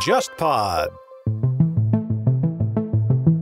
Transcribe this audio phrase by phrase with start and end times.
[0.00, 0.88] JustPod。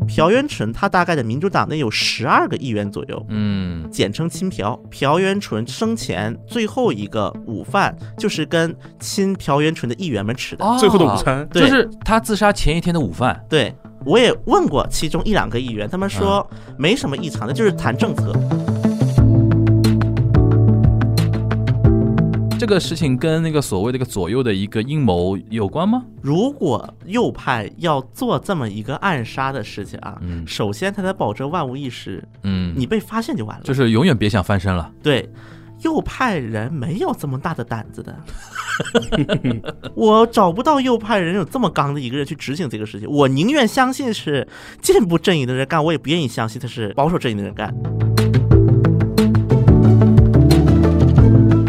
[0.06, 4.76] 朴元淳他大概的民主党内有十二个议员左右，嗯，简称亲朴。
[4.90, 10.64] 朴元淳生前最后一个午饭就是跟亲朴元淳的议员们吃的。
[10.64, 13.44] 哦最后的午餐，就是他自杀前一天的午饭。
[13.48, 13.74] 对
[14.04, 16.48] 我也问过其中一两个议员，他们说
[16.78, 18.32] 没什么异常的，就是谈政策。
[22.62, 26.04] 这个事情跟那个所谓的一个左右的一个阴谋有关吗？
[26.20, 33.64] 如果右派要做这么一个暗杀的事情啊，嗯首先他得保证万无一失，嗯，你被发现就完了。
[33.64, 34.88] 就是永远别想翻身了。
[35.02, 35.28] 对，
[35.80, 38.16] 右派人没有这么大的胆子的，
[39.96, 43.10] 我找不到右派人有这么刚的一个人去执行这个事情。
[43.10, 44.46] 我宁愿相信是
[44.80, 47.74] 进步阵营的人干，我也不愿意相信他是保守阵营的人干。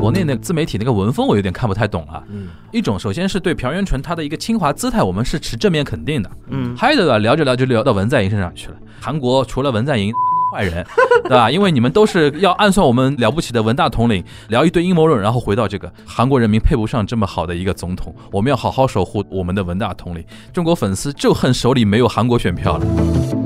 [0.04, 2.22] 国内那个自媒体那个文风，我有点看不太懂了。
[2.30, 6.30] 嗯，一种首先是对朴元淳他的一个清华姿态，我们是持正面肯定的。
[6.50, 8.76] 嗯，还有的吧，聊着聊着就聊到文在寅身上去了。
[9.00, 10.12] 韩国除了文在寅
[10.52, 10.86] 坏人，
[11.24, 11.50] 对吧？
[11.50, 20.24] 因为你们都是要暗算我们了不起的文大统领，聊一堆阴谋论，然后回到这个韩国人民配不上这么好的一个总统，我们要好好守护我们的文大统领。
[20.52, 23.43] 中国粉丝就恨手里没有韩国选票了。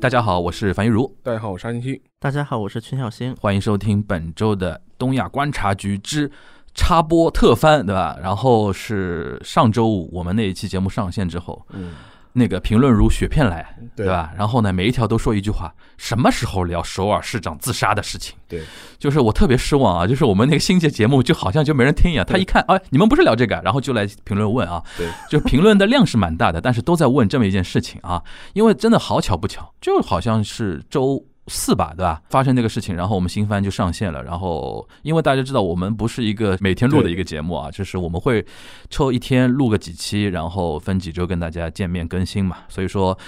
[0.00, 2.00] 大家好，我是樊玉茹，大家好，我是安欣。
[2.18, 3.36] 大家好，我是曲小星。
[3.38, 6.30] 欢迎收听本周的东亚观察局之
[6.74, 8.16] 插播特番，对吧？
[8.18, 11.92] 然后是上周五我们那一期节目上线之后，嗯，
[12.32, 14.32] 那个评论如雪片来，对对吧？
[14.36, 18.36] 然后呢，每一条都说一句话：什么时候聊首尔市长自杀的事情？
[18.48, 18.62] 对，
[18.98, 20.06] 就是我特别失望啊！
[20.06, 31.24] 就是我们那个新节节目就好像就没人听一样，他一看，哎，你们不是聊这个，然后就来评论问啊，对，就评论的量是蛮大的，但是都在问这么一件事情啊，因为真的好巧不巧，就好像是周。
[31.52, 32.22] 四吧，对吧？
[32.30, 34.22] 发生这个事情，然后我们新番就上线了。
[34.22, 38.46] 然后，因为大家知道，我们不是一个每天录的一个节目啊，就是我们会
[38.88, 42.58] 抽一天录个几期，然后分几周跟大家见面更新嘛。
[42.68, 43.18] 所以说，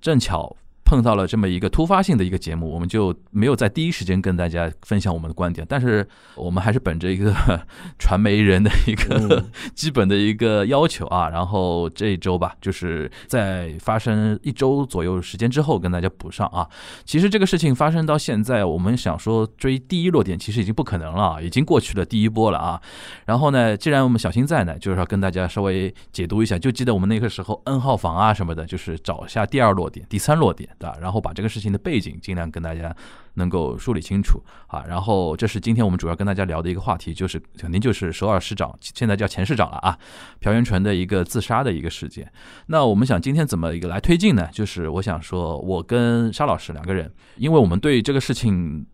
[0.00, 0.56] 正巧
[0.88, 7.30] 碰到了这么一个突发性的一个节目，我们就没有在第一时间跟大家分享我们的观点，但是我们还是本着一个
[8.00, 9.44] 传媒人的一个
[9.76, 16.66] 基本的一个要求啊，然后这一周吧，就是在发生一周左右时间之后跟大家补上啊。
[17.04, 22.80] 其实这个事情发生到现在，我们想说追第一落点，其实已经不可能了啊，已经过去了第一波了啊。
[23.26, 30.96] 然后呢，既然我们小新在呢，就是要跟大家稍微解读一下，就记得我们那个时候 N 号房啊什么的，就是找一下第二落点、第三落点，对吧？
[31.00, 32.94] 然后把这个事情的背景尽量跟大家
[33.34, 34.84] 能够梳理清楚啊。
[34.86, 39.98] 然后这是今天我们主要跟大家聊的一个话题，就是肯定就是首尔市长，现在叫前市长了啊，
[40.40, 42.30] 朴元淳的一个自杀的一个事件。
[42.66, 44.48] 那我们想今天怎么一个来推进呢？
[44.52, 48.86] 就是我想说，我跟沙老师两个人，因为我们对这个事情。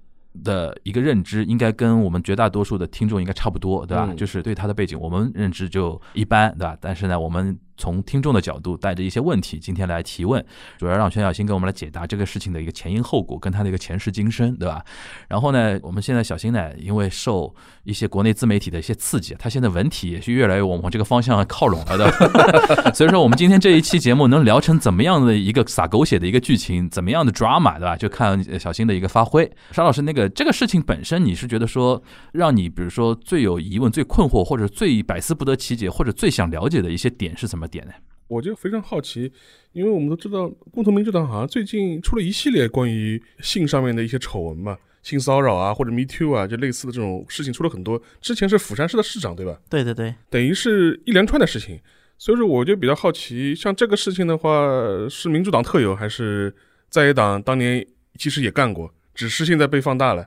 [0.42, 4.08] 的一个认知应该跟我们绝大多数的听众应该差不多，对吧？
[4.10, 6.76] 嗯就是对他的背景，我们认知就一般，对吧？
[6.80, 10.44] 但是呢，我们从听众的角度带着一些问题，今天来提问，
[10.78, 14.84] 主要让全小新给我们来解答这个事情的一个前因后果跟他的一个前世今生，对吧？
[15.28, 22.10] 然后呢，我们现在小新呢，因为受一些国内自媒体的一些刺激，他现在文体也是越来越往往这个方向靠拢了的。
[22.94, 27.96] 所以说，我们今天这一期节目能聊成怎么样的一个撒狗血的一个剧情，怎么样的 drama，对吧？
[27.96, 29.50] 就看呃小新的一个发挥。
[29.72, 32.02] 沙老师，那个这个事情本身，你是觉得说
[32.32, 37.92] 让你比如说最有疑问、最困惑，或者最百思不得其解，或者最想了解的一些点是什么点呢？
[38.26, 39.30] 我就非常好奇，
[39.72, 48.00] 因为我们都知道，共同民主党好像最近出了一系列关于性上面的一些丑闻嘛，性骚扰啊，或者 Me Too 啊，就类似的这种事情出了很多。
[48.22, 49.60] 之前是釜山市的市长，对吧？
[49.68, 51.78] 对对对，等于是一连串的事情，
[52.16, 54.66] 所以说我就比较好奇，像这个事情的话，
[55.10, 56.52] 是民主党特有，还是
[56.88, 57.86] 在野党当年
[58.16, 60.26] 其实也干过，只是现在被放大了？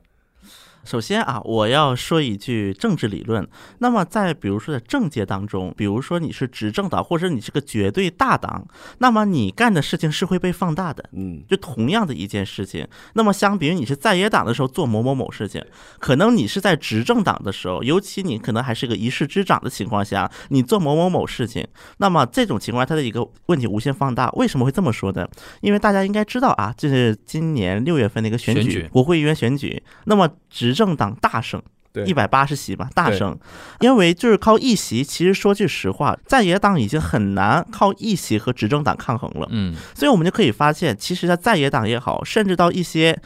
[0.88, 3.46] 首先啊，我要说一句政治理论。
[3.80, 8.66] 那么在比如说在政界当中，比如说你是执政党，或者你是个绝对大党，
[9.00, 11.03] 那么你干的事情是会被放大的。
[11.12, 15.62] 嗯，就同样的一件事情，那么相比于你是在野党的时候做某某某事情，
[16.00, 21.68] 可能你是在执政党的时候，尤其你可能还是个一市之长的情况下，你做某某某事情，
[21.98, 24.30] 那么这种情况下它的一个问题无限放大。
[24.38, 25.28] 为什么会这么说呢？
[25.60, 31.62] 因为大家应该知道啊，这是今年六月份的一个选举，选举国会议员选举，那么执政党大胜。
[31.94, 33.35] 对一百八十席吧，大胜，
[33.79, 35.03] 因为就是靠一席。
[35.03, 39.47] 其实说句实话，在野党已经很难靠一席和执政党抗衡了。
[39.50, 43.18] 嗯所以我们就可以发现，其实，在在野党也好，甚至到一些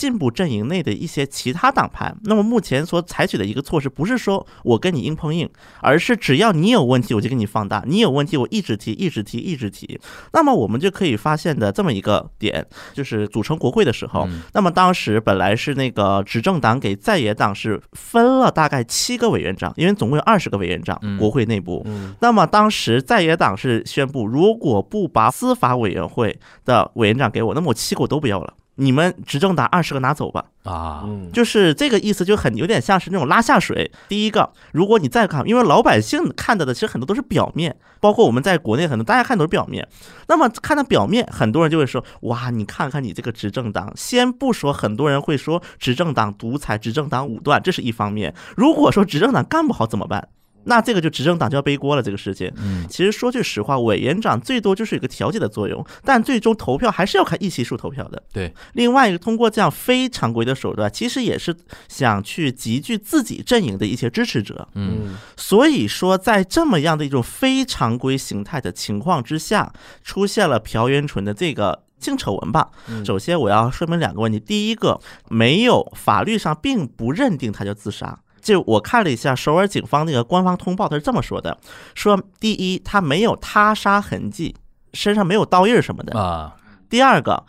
[0.00, 2.10] 进步阵营内的一些其他党派。
[2.24, 5.46] 那么目前所采取的一个措施，不是说我跟你硬碰硬，
[5.82, 10.00] 而是只要你有问题，我就给你放大；你有问题，我一直提，一直提，一直提。
[10.32, 12.64] 那么我们就可以发现的这么一个点，
[12.94, 21.82] 就是组成国会的时候，嗯那么当时本来是那个执政党给在野党是分了大概七个委员长，因为总共有二十个委员长嗯，国会内部。
[21.84, 28.54] 嗯那么当时在野党是宣布，如果不把司法委员会的委员长给我，那么我七个我都不要了。
[28.80, 33.92] 你们执政党二十个拿走吧，啊，嗯，就是这个意思，就很有点像是那种拉下水。
[34.08, 39.86] 第一个，如果你再看，因为老百姓看到的其实很多都是表面，包括我们在国内很多大家看都是表面。
[40.28, 43.92] 那么看到表面，很多人就会说，哇，你看看你这个执政党。
[43.94, 48.34] 先不说，很多人会说执政党独裁、执政党武断，这是一方面。
[48.56, 50.28] 如果说执政党干不好怎么办？
[50.64, 52.52] 那这个就执政党就要背锅了，这个事情。
[52.56, 58.22] 嗯，其实说句实话，委员长最多就是一个调解的作用，但最终投票还是要看议席数投票的。
[58.32, 61.54] 对，另外一个通过这样非常规的手段，其实也是
[61.88, 64.68] 想去集聚自己阵营的一些支持者。
[64.74, 69.72] 嗯，嗯所以说，在这么样的一种非常规形态的情况之下，
[70.02, 71.84] 出现了朴元淳的这个。
[72.00, 72.70] 性丑闻吧。
[72.88, 74.40] 嗯首先，我要说明两个问题。
[74.40, 74.98] 第一个，
[75.28, 78.18] 没有法律上并不认定他叫自杀。
[78.40, 81.58] 就我看了一下首尔警方那个官方通报，他是这么说的：
[81.94, 84.54] 说第一，他没有他杀痕迹，
[84.94, 86.56] 身上没有刀印什么的；啊，
[86.88, 87.44] 第二个，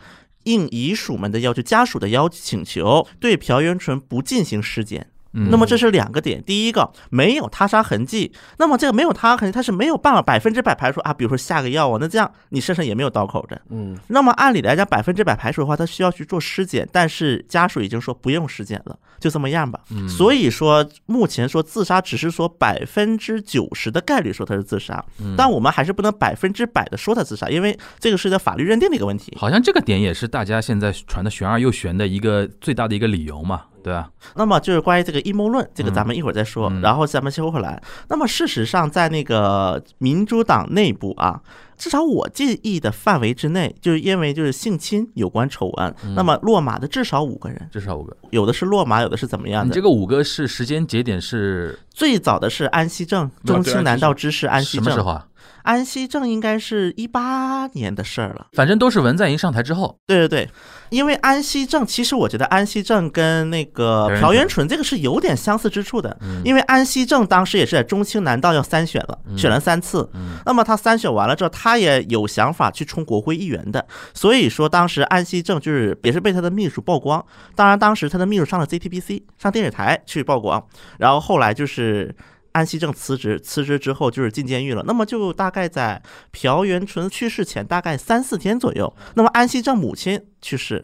[0.45, 5.10] 应遗属们的要求、家属的要请求，对朴元淳不进行尸检。
[5.33, 13.61] 嗯那么这是两个点，第一个没有他杀痕迹，那么这个没有他杀痕迹，他是没有办法百分之百排除啊，比如说下个药啊，那这样你身上也没有刀口的。
[13.69, 19.79] 嗯那么按理来讲，百分之百排除的话，他需要去做尸检，但是家属已经说不用尸检了，就这么样吧。
[19.91, 29.35] 嗯所以说，目前说自杀只是说百分之九十的概率说他是自杀，嗯但我们还是不能百分之百的说他自杀，因为这个是在法律认定的一个问题。
[29.37, 34.09] 好像这个点也是大家现在传的玄而又玄的一个最大的一个理由嘛，对啊？
[34.35, 36.69] 那么就是关于这个阴谋论，这个嗯咱们一会儿再说。
[36.69, 37.81] 嗯然后咱们收回来。
[38.09, 41.41] 那么事实上，在那个民主党内部啊，
[41.77, 48.15] 至少我记忆的范围之内，就是因为就是性侵有关丑闻，嗯那么落马的至少五个人，至少五个。
[48.29, 49.67] 有的是落马，有的是怎么样的。
[49.67, 54.85] 你这个五个是时间节点是最早的是安熙正，中青南道知事安熙正。
[54.85, 55.27] 什么时候啊？
[55.63, 58.47] 安熙正应该是一八年的事儿了。
[58.53, 59.97] 反正都是文在寅上台之后。
[60.07, 60.49] 对对对，
[60.89, 70.09] 因为安熙正，其实我觉得安熙正跟那个朴元淳这个是有点相似之处的，嗯因为安熙正当时也是在中青南道要三选了，选了三次。
[70.13, 77.23] 嗯那么他三选完了之后，他也有想法去冲国会议员的，所以说当时安熙正就是也是被他的秘书曝光，
[77.55, 80.65] 当然当时他的秘书上了 ZTBC 上电视台去曝光，
[80.97, 82.15] 然后后来就是。
[82.53, 84.83] 安熙正辞职，辞职之后就是进监狱了。
[84.85, 86.01] 那么就大概在
[86.31, 90.83] 朴元淳去世前大概三四天左右，那么安熙正母亲去世，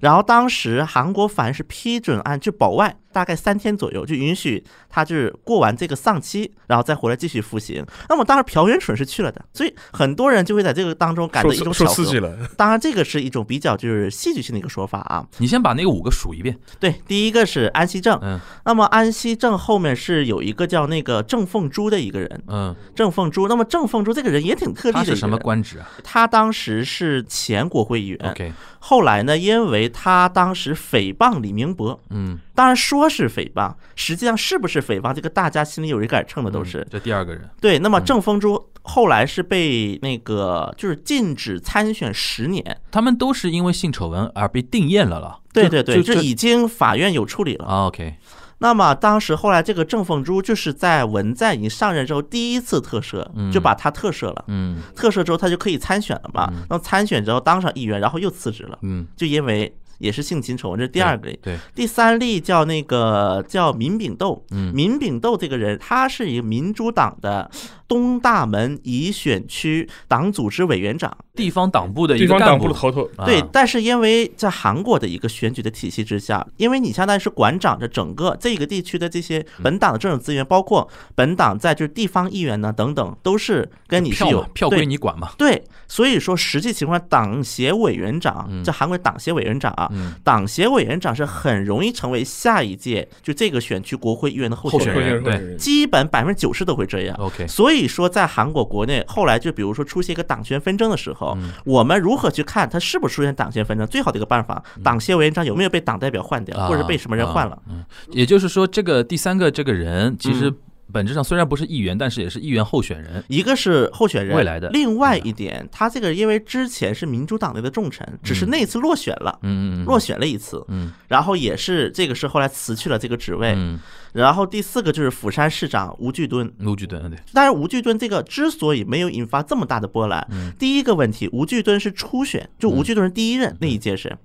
[0.00, 7.84] 然后当时韩国法院是批准按就保外，大概三天左右就允许他就是过完这个丧期，然后再回来继续服刑。
[8.08, 12.18] 那么当时朴元淳是去了的，所以很多人就会在这个当中感受到一种巧合受刺激。
[12.18, 15.26] 了，当然，这个是一种比较就是戏剧性的一个说法啊。
[15.38, 16.56] 你先把那个五个数一遍。
[16.80, 23.48] 对，第一个是安熙正，嗯那么安熙正后面是有一个叫那个郑凤珠的一个人，嗯，郑凤珠。
[23.48, 36.86] 那么郑凤珠这个人也挺特立的他是什么官职啊他当时是前国会议员，？OK，后来呢，因为他当时诽谤李明博，嗯，当然说是诽谤，实际上是不是诽谤，这个大家心里有一杆秤的都是嗯。
[36.90, 37.48] 这第二个人。
[37.60, 42.80] 对，那么嗯郑丰珠后来是被那个就是禁止参选十年。
[42.90, 45.40] 他们都是因为性丑闻而被定验了了。
[45.52, 47.66] 就对对对，就就已经法院有处理了。
[47.66, 48.14] 啊 OK，
[48.62, 53.50] 那么当时后来这个郑凤珠就是在文在寅上任之后第一次特赦，嗯。
[53.52, 54.44] 就把他特赦了。
[54.46, 54.78] 嗯。
[54.96, 56.64] 特赦之后他就可以参选了嘛嗯。
[56.70, 61.28] 那么参选之后当上议员，然后又辞职了，嗯，就因为也是性侵丑闻，这是第二个。
[61.28, 61.38] 例。
[61.42, 64.72] 对，第三例叫那个叫闵炳斗，嗯。
[64.74, 67.50] 闵炳斗这个人，他是一个民主党的
[67.92, 71.14] 东大门乙选区党组织委员长。
[71.34, 72.68] 地方党部的一地方党部。
[72.68, 73.24] 个干部的头头，啊。
[73.26, 79.62] 对，但是因为在韩国的一个选举的体系之下，因为你相当于是管掌着整个这个地区的这些嗯。
[79.64, 85.30] 本党的政治资源，包括本党在就是地方议员呢等等，都是跟你是有票嘛，票归你管嘛。
[85.38, 97.16] 对，所以说实际情况，党协委员长嗯，这韩国党协委员长啊，嗯，党协委员长是很容易成为下一届就这个选区国会议员的候候选选人，对对，基本百分之九十都会这样。
[97.18, 101.50] OK，所以说，在韩国国内，后来就比如说出现一个党权纷争的时候，嗯。
[101.64, 103.86] 我们如何去看它是不是出现党权纷争？
[103.86, 107.52] 最好的一个办法，党协委员长有没有被党代表换掉，啊或者被什么人换了？
[107.52, 110.56] 啊嗯，也就是说，这个第三个这个人其实嗯。
[110.92, 113.24] 本质上虽然不是议员，但是也是议员候选人。
[113.26, 114.68] 一个是候选人，未来的。
[114.70, 120.92] 另外一点，他这个因为之前是民主党内的重臣，只是那次落选了，嗯嗯嗯，落选了一次，嗯。
[121.08, 123.54] 然后也是这个是后来辞去了这个职位。
[123.56, 123.80] 嗯，
[124.12, 130.52] 然后第四个就是釜山市长吴巨敦，吴巨敦对，当然，吴巨敦这个之所以没有引发这么大的波澜，嗯。
[130.58, 134.16] 第一个问题，吴巨敦是初选，就吴巨敦是第一任那一届是。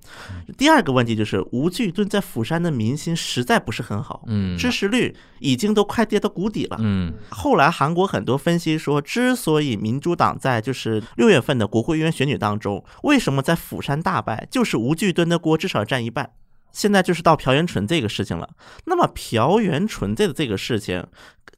[0.56, 4.56] 第二个问题就是吴巨敦在釜山的民心实在不是很好，嗯。
[4.58, 6.76] 支持率已经都快跌到谷底了。
[6.80, 7.14] 嗯。
[7.30, 16.30] 后来韩国很多分析说，之所以民主党在就是六月份的国会议员选举当中，为什么在釜山大败，就是吴巨敦的锅至少占一半。
[16.72, 18.48] 现在就是到朴元淳这个事情了。
[18.84, 21.06] 那么朴元淳这个这个事情，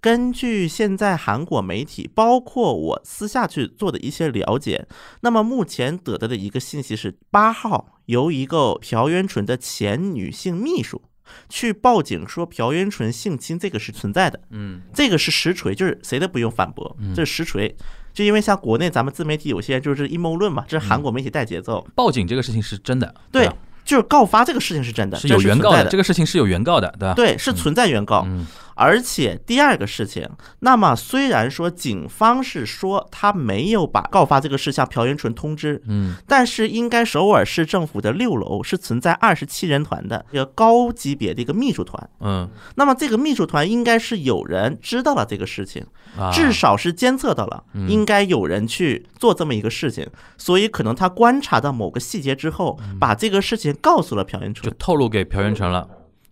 [0.01, 4.87] 根据现在韩国媒体，包括我私下去做的一些了解，
[5.21, 11.03] 那么目前得到的一个信息是，八号由一个朴元淳的前女性秘书
[11.49, 14.41] 去报警说朴元淳性侵，这个是存在的。
[14.51, 17.77] 嗯这个是实锤，就是谁都不用反驳，这是实锤。
[18.13, 27.15] 就因为像国内咱们自媒体有些就是阴谋论嘛，这是韩国媒体带节奏，报警这个事情是真的，对吧，就是告发这个事情是真的，是有原告的，的这个事情是有原告的，对吧？
[27.15, 28.25] 对，是存在原告。
[28.27, 28.47] 嗯
[28.81, 30.27] 而且第二个事情，
[30.61, 42.11] 那么虽然说警方是说他没有把告发这个事向朴元淳通知，嗯但是应该首尔市政府的六楼是存在二十七人团的一个高级别的一个秘书团。
[42.21, 45.85] 嗯那么这个秘书团应该是有人知道了这个事情，
[46.17, 50.09] 啊，至少是监测到了，嗯应该有人去做这么一个事情，
[50.39, 54.77] 所以可能他观察到某个细节之后，把这个事情告诉了朴元淳就。
[54.79, 55.87] 透露给朴元淳了。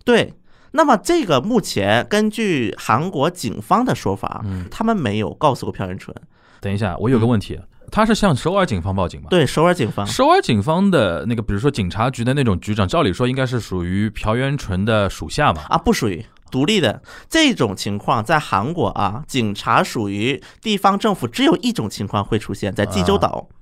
[0.05, 0.33] 对，
[0.71, 6.15] 那么这个目前根据韩国警方的说法，嗯他们没有告诉过朴元淳。
[6.61, 7.59] 等一下，我有个问题，
[7.91, 9.27] 他是向首尔警方报警吗？
[9.29, 15.63] 对，首尔警方，首尔警方的那个，比如说警察局的那种局长，照理说应该是属于朴元淳的属下嘛？
[15.69, 23.47] 啊，不属于独立的这种情况，在韩国啊，警察属于地方政府，只有一种情况会出现在济州岛。
[23.47, 23.58] 啊，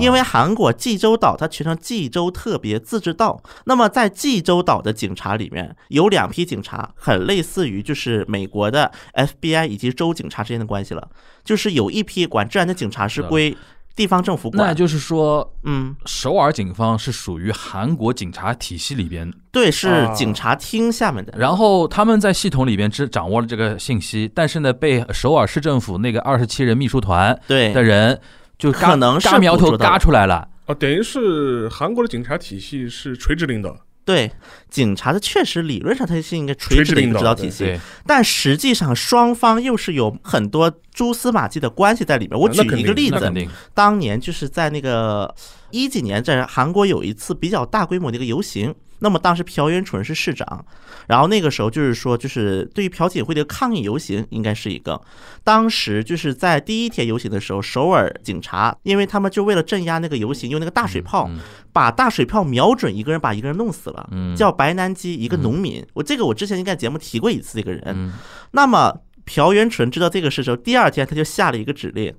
[0.00, 11.08] 因为韩国济州岛它全称济州特别自治道，那么在济州岛的警察里面有两批警察，很类似于就是美国的 FBI 以及州警察之间的关系了，
[11.44, 13.56] 就是有一批管治安的警察是归
[13.96, 20.12] 地方政府管，那就是说，嗯，首尔警方是属于韩国警察体系里边，对，是啊。
[20.12, 27.68] 警察厅下面的，然后他们在系统里边只掌握了这个信息，但是呢，被首尔市政府那个二十七人秘书团对。
[27.68, 28.20] 的对，人
[28.58, 30.48] 就可能是嘎苗头嘎出来了。
[30.66, 34.30] 啊，等于是韩国的警察体系是垂直领导，对，
[34.70, 42.38] 警察的确实理论上它是一个垂直的一个指导体系，但实际上双方又是有很多蛛丝马迹的关系在里面。
[42.38, 43.32] 我举一个例子
[43.74, 45.34] 当年就是在那个
[45.74, 48.72] 一几年，在韩国有一次比较大规模的一个游行。
[49.00, 50.64] 那么当时朴元淳是市长，
[51.08, 54.98] 然后那个时候就是说，就是对于朴槿惠的抗议游行，应该是一个。
[55.42, 61.40] 当时就是在第一天游行的时候，首尔警察，因为他们就为了镇压那个游行，用那个大水炮，嗯
[61.72, 65.84] 把大水炮瞄准一个人，把一个人弄死了，嗯叫白南基，一个农民。
[65.92, 67.82] 我这个我之前应该节目提过一次这个人。
[67.88, 68.12] 嗯
[68.52, 72.14] 那么朴元淳知道这个事之后，第二天他就下了一个指令，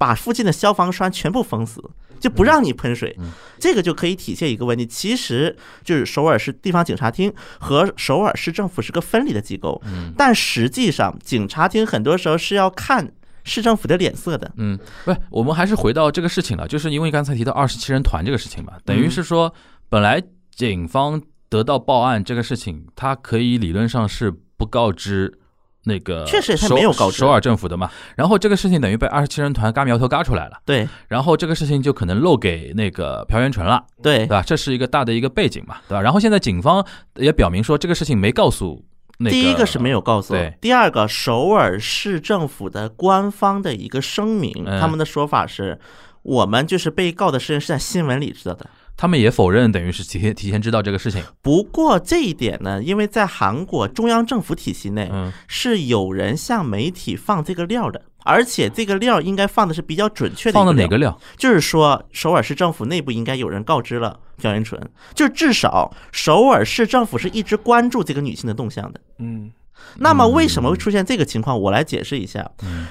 [0.00, 1.78] 把附近的消防栓全部封死，
[2.18, 3.14] 就不让你喷水。
[3.58, 5.54] 这个就可以体现一个问题，其实
[5.84, 9.78] 就是首尔市地方警察厅和首尔市政府是个分离的机构，
[10.16, 13.12] 但实际上警察厅很多时候是要看
[13.44, 14.50] 市政府的脸色的。
[14.56, 19.52] 嗯，不是，我们还是回到这个事情了，就是因为刚才提到二十七人团这个事情嘛，等于是说，
[19.90, 20.22] 本来
[20.56, 25.36] 警方得到报案这个事情，他可以理论上是不告知。
[25.84, 27.18] 那个确实他首没有告知。
[27.18, 30.88] 首尔政府的嘛，然后这个事情等于被二十七人团嘎苗头嘎出来了，对。
[31.08, 34.18] 然后这个事情就可能漏给那个朴元淳了，对。
[34.18, 34.42] 对吧？
[34.46, 36.02] 这是一个大的一个背景嘛，对吧？
[36.02, 36.84] 然后现在警方
[37.16, 38.84] 也表明说这个事情没告诉
[39.18, 40.34] 那个，第一个是没有告诉。
[40.34, 44.80] 对，第二个首尔市政府的官方的一个声明，嗯。
[44.80, 45.78] 他们的说法是。
[46.22, 48.68] 我们就是被告的事情是在新闻里知道的，
[49.00, 60.52] 他们也否认，等于是提前提前知道这个事情，不过这一点呢，因为在韩国中央政府体系内嗯是有人向媒体放这个料的，而且这个料应该放的是比较准确的。
[60.52, 60.98] 放的哪个？
[60.98, 61.18] 料？
[61.38, 64.78] 就是说，首尔市政府内部应该有人告知了朴元淳，
[65.14, 69.00] 就至少首尔市政府是一直关注这个女性的动向的。
[69.16, 69.50] 嗯，
[69.98, 71.58] 那么为什么会出现这个情况？
[71.58, 72.48] 我来解释一下。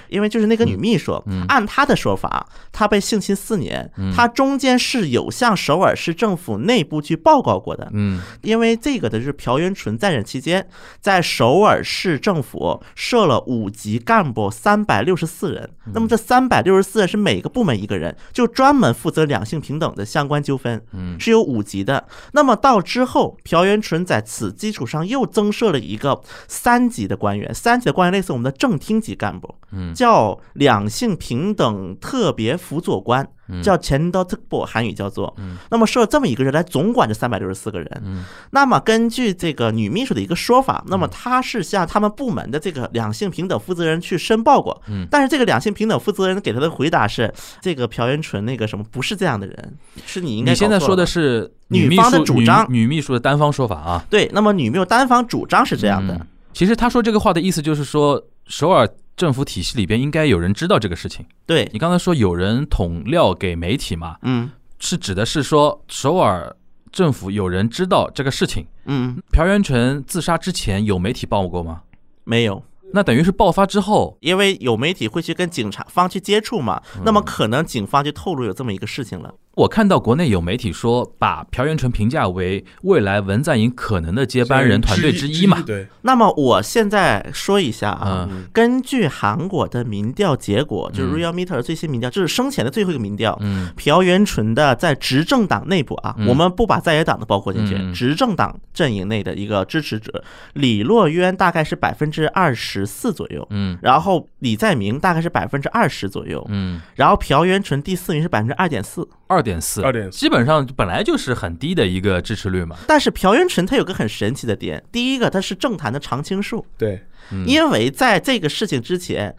[0.09, 7.89] 因为就是那个女秘书，按她的说法，她被性侵四年，她中间是有向首尔市政府内部去报告过的。
[7.93, 10.67] 嗯因为这个的是朴元淳在任期间，
[10.99, 15.69] 在首尔市政府设了五级干部三百六十四人。
[15.93, 20.81] 那么这三百六十四人是每个部门一个人，就专门负责两性平等的相关纠纷，
[21.17, 22.05] 是有五级的。
[22.33, 29.93] 那么到之后，朴元淳在此基础上又增设了一个三级的官员，三级的官员类似我们的正厅级干部，嗯。
[29.93, 33.63] 叫两性平等特别辅佐官，嗯。
[33.63, 35.33] 叫前德特波，韩语叫做。
[35.37, 35.57] 嗯。
[35.71, 38.01] 那么是有这么一个人来总管这三百六十四个人。
[38.03, 38.25] 嗯。
[38.51, 45.07] 那么根据这个女秘书的一个说法，那么她是向他们部门的这个两性平等负责人去申报过，嗯。
[45.09, 52.65] 但是这个两性平等负责人给她的回答是，这个朴元淳那个什么不是这样的人，是你应该你现在说的是是女方的秘书女主张。
[52.69, 54.29] 女秘书的单方说法啊，对。
[54.33, 56.27] 那么女秘书单方主张是这样的，嗯
[56.59, 58.85] 其实他说这个话的意思就是说，首尔
[59.15, 61.25] 政府体系里边应该有人知道这个事情。
[61.45, 66.53] 对，你刚才说有人捅料给媒体嘛，嗯是指的是说首尔
[66.91, 68.67] 政府有人知道这个事情。
[68.87, 71.83] 嗯，朴元淳自杀之前有媒体报过吗？
[72.25, 72.61] 没有。
[72.91, 79.33] 那等于是爆发之后，因为有媒体会去跟警察方去接触嘛，嗯那么可能警方就透露有这么一个事情了。
[79.59, 85.61] 我看到国内有媒体说，把朴元淳评价为未来文在寅可能的接班人团队之一嘛。
[85.65, 88.45] 对，那么我现在说一下啊，嗯。
[88.53, 91.19] 根据韩国的民调结果，就是嗯。
[91.19, 93.37] Real Meter 最新民调，就是生前的最后一个民调。
[93.41, 93.69] 嗯。
[93.75, 96.27] 朴元淳的在执政党内部啊，嗯。
[96.27, 97.93] 我们不把在野党的包括进去，嗯。
[97.93, 100.23] 执政党阵营内的一个支持者，
[100.53, 103.77] 李洛渊大概是百分之二十四左右，嗯。
[103.81, 109.05] 然后李在明大概是百分之二十左右，嗯，然后朴元淳第四名是百分之二点四。
[109.27, 110.19] 二点四，二点四。
[110.19, 112.75] 基本上本来就是很低的一个支持率嘛。
[112.85, 117.01] 但是朴元淳他有个很神奇的点，第一个他是政坛的常青树，对，
[117.31, 117.47] 嗯。
[117.47, 119.33] 因为在这个事情之前，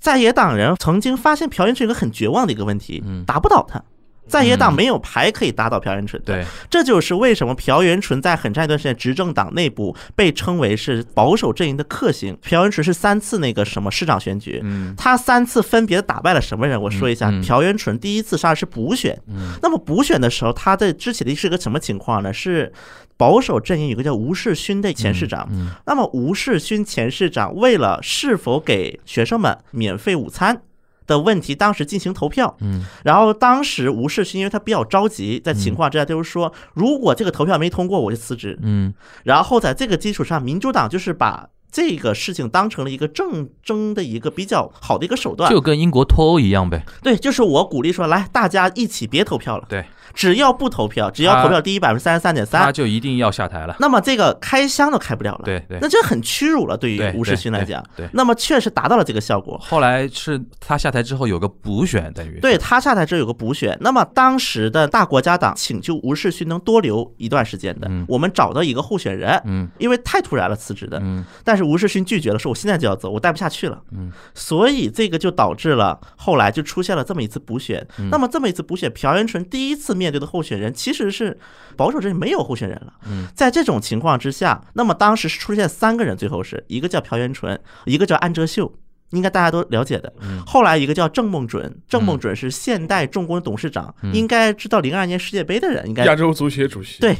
[0.00, 3.82] 在野党人曾经发现朴元淳有个很绝望的一个问题嗯，打不倒他。
[4.28, 4.76] 在野党嗯。
[4.76, 12.36] 没有牌可以打倒朴元淳的，对，这就是为什么朴元淳在很长一段时间执政党内部被称为是保守阵营的克星。
[12.42, 14.94] 朴元淳是三次那个什么市长选举，嗯。
[14.96, 16.80] 他三次分别打败了什么人？
[16.80, 19.52] 我说一下朴元淳第一次杀的是补选，嗯。
[19.62, 22.32] 那么补选的时候，他的之前的是个什么情况呢？
[22.32, 22.72] 是
[23.16, 25.70] 保守阵营有个叫吴世勋的前市长，嗯。
[25.86, 30.60] 那么吴世勋前市长为了是否给学生们免费午餐
[31.06, 32.56] 的问题，当时进行投票。
[32.60, 38.58] 嗯然后当时吴世勋因为他比较着急，在情况之下就是说，如果这个投票没通过，我就辞职。
[38.62, 38.92] 嗯
[39.24, 45.50] 然后在这个基础上，民主党就是把这个事情当成了一个政争的一个比较好的一个手段。
[45.50, 46.84] 就跟英国脱欧一样呗。
[47.02, 49.84] 对，就是我鼓励说，来大家一起别投票了，对，
[50.16, 53.76] 只要不投票，只要投票低于百分之三十三点三他，就一定要下台了。
[53.78, 55.42] 那么这个开箱都开不了了。
[55.44, 57.84] 对对那这很屈辱了，对于吴世勋来讲。
[58.12, 59.58] 那么确实达到了这个效果。
[59.62, 73.78] 后来是他下台之后有个补选，等于对他下台之后有个补选，那么当时的大国家党请求吴世勋能多留一段时间的嗯，我们找到一个候选人，嗯因为太突然了辞职的，嗯但是吴世勋拒绝了，说我现在就要走，我待不下去了。
[73.92, 77.86] 嗯，所以这个就导致了后来就出现了这么一次补选。
[77.98, 81.38] 嗯那么这么一次补选，朴元淳第一次面对的候选人其实是
[81.76, 82.92] 保守阵营没有候选人了。
[83.06, 88.72] 嗯，在这种情况之下，那么当时是出现三个人，最后是一个叫朴元淳，一个叫安哲秀。
[89.10, 90.12] 应该大家都了解的。
[90.20, 97.16] 嗯后来一个叫郑梦准，郑梦准是现代重工董事长，嗯应该知道零二年世界杯的人，应该亚洲足协主席，对，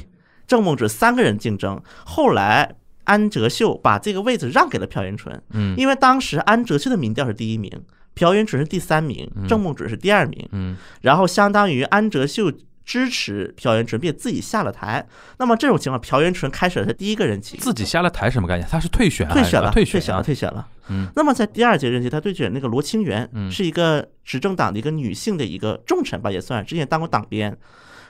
[0.48, 7.70] 郑梦准三个人竞争，后来安哲秀把这个位置让给了朴元淳，嗯因为当时安哲秀的民调是第一名，
[8.14, 12.52] 朴元淳是第三名，郑梦准是第二名，嗯然后相当于安哲秀
[12.86, 15.04] 支持朴元淳，并自己下了台。
[15.38, 18.66] 那么这种情况，朴元淳开始了他第一个任期，自己下了台什么概念？
[18.70, 20.66] 他是退选退选了，退选了，退选了。
[20.88, 27.58] 嗯那么在第二届任期，他对选那个罗清源，嗯是一个执政党的一个女性的一个重臣吧，也算之前当过党鞭。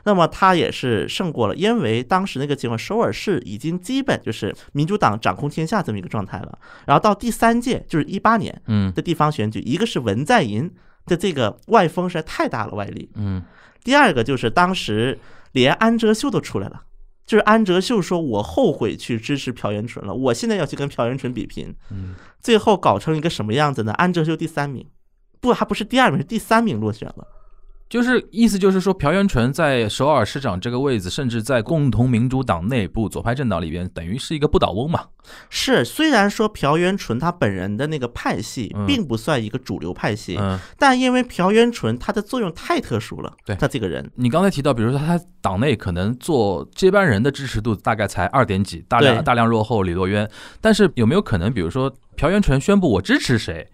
[0.05, 6.57] 那么他也是胜过了，因为当时那个情况，首尔市已经基本就是民主党掌控天下这么一个状态了。
[6.87, 10.71] 然后到第三届，就是一八年嗯的地方选举，一个是文在寅
[11.07, 13.11] 的这个外风实在太大了，外力。
[13.15, 13.43] 嗯
[13.87, 15.17] 第二个就是当时
[15.53, 16.83] 连安哲秀都出来了，
[17.25, 23.93] 就是安哲秀说：“我后悔去支持朴元淳了，我现在要去跟朴元淳比拼。”嗯，最后搞成一个什么样子呢？
[23.93, 24.85] 安哲秀第三名，
[25.41, 27.29] 不，还不是第二名，是第三名落选了。
[27.89, 35.05] 就是意思就是说，朴元淳在首尔市长这个位置，甚至在共同民主党内部左派政党里边，等于是一个不倒翁嘛。
[35.49, 50.29] 是，虽然说朴元淳他本人的那个派系嗯并不算一个主流派系，嗯，但因为朴元淳他的作用太特殊了，对他这个人，你刚才提到，比如说他党内可能做接班人的支持度大概才二点几，大量大量落后李洛渊。
[50.61, 53.69] 但是有没有可能，比如说朴元淳宣布我支持谁，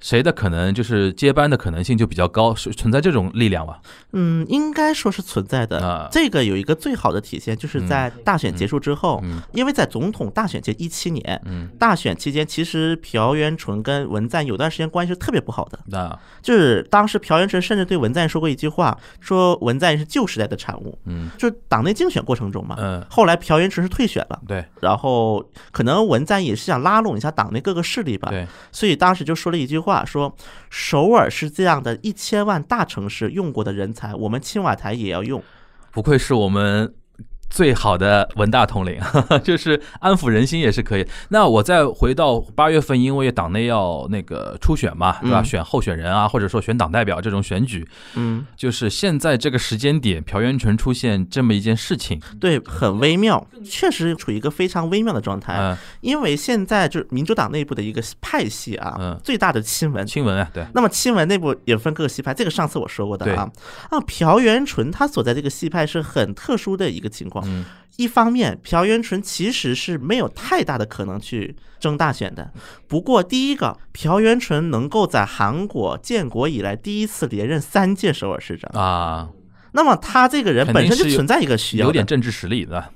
[0.00, 3.80] 谁的可能就是接班的可能性就比较高，是存在这种力量吧？
[4.12, 5.86] 嗯，应该说是存在的。
[5.86, 15.78] 啊这个有一个最好的体现，就是在大选结束之后，嗯因为在总统大选前一七年，嗯，大选期间，其实朴元淳跟文在有段时间关系是特别不好的。
[15.86, 20.98] 那就是当时朴元淳甚至对文在说过一句话，说文在是旧时代的产物。
[21.06, 30.36] 嗯就党内竞选过程中嘛，嗯，后来朴元淳是退选了，对然后可能文在也是想拉拢一下党内各个势力吧，对，所以当时就说了一句话，话说
[30.68, 35.42] 首尔是这样的一千万大城市用过的人才，我们青瓦台也要用。
[35.90, 36.94] 不愧是我们。
[37.50, 39.00] 最好的文大统领，
[39.42, 41.06] 就是安抚人心也是可以。
[41.30, 45.40] 那我再回到八月份，因为党内要那个初选嘛，对吧？
[45.40, 55.56] 嗯选候选人啊，或者说选党代表这种选举，嗯，就是现在这个时间点，朴元淳出现这么一件事情，对，很微妙，确实处于一个非常微妙的状态。
[55.58, 60.06] 嗯，因为现在就是民主党内部的一个派系啊，嗯最大的亲文。
[60.06, 63.48] 亲文啊，对，那么亲文内部也分各个系派，这个上次我说过的啊
[63.90, 67.37] 啊，朴元淳他所在这个系派是很特殊的一个情况。
[67.46, 67.64] 嗯。
[67.96, 72.52] 一方面，朴元淳其实是没有太大的可能去争大选的。
[72.86, 79.30] 不过，第一个，朴元淳能够在韩国建国以来第一次连任三届首尔市长，啊，
[79.72, 82.92] 那么他这个人本身就存在一个需要的有点政治实力的，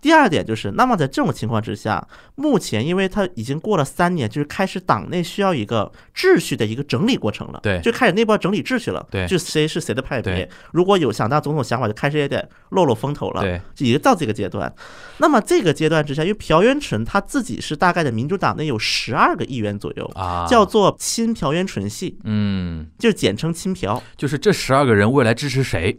[0.00, 14.72] 第二点就是，那么在这种情况之下，目前因为他已经过了三年，就是开始党内需要一个秩序的一个整理过程了，对就开始内部要整理秩序了，对就谁是谁的派别，如果有想当总统想法，就开始也得露露风头了，对，就已经到这个阶段。
[15.18, 24.02] 那么这个阶段之下，因为朴元淳他自己是大概的民主党内有十二个议员左右，啊，叫做亲朴元淳系，嗯，就是简称亲朴。
[24.16, 25.98] 就是这十二个人未来支持谁？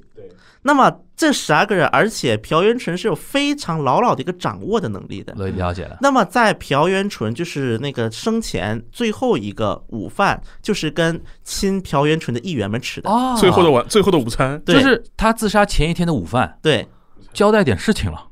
[0.63, 5.33] 那么这十二个人，而且朴元淳是有非常牢牢的一个掌握的能力的。
[5.33, 13.09] 了了解了，那么在朴元淳就是那个生前最后一个午饭，就是跟亲朴元淳的议员们吃的。
[13.09, 13.35] 哦。
[13.39, 14.75] 最后的晚，最后的午餐，对。
[14.75, 16.87] 就是他自杀前一天的午饭，对，
[17.33, 18.27] 交代点事情了。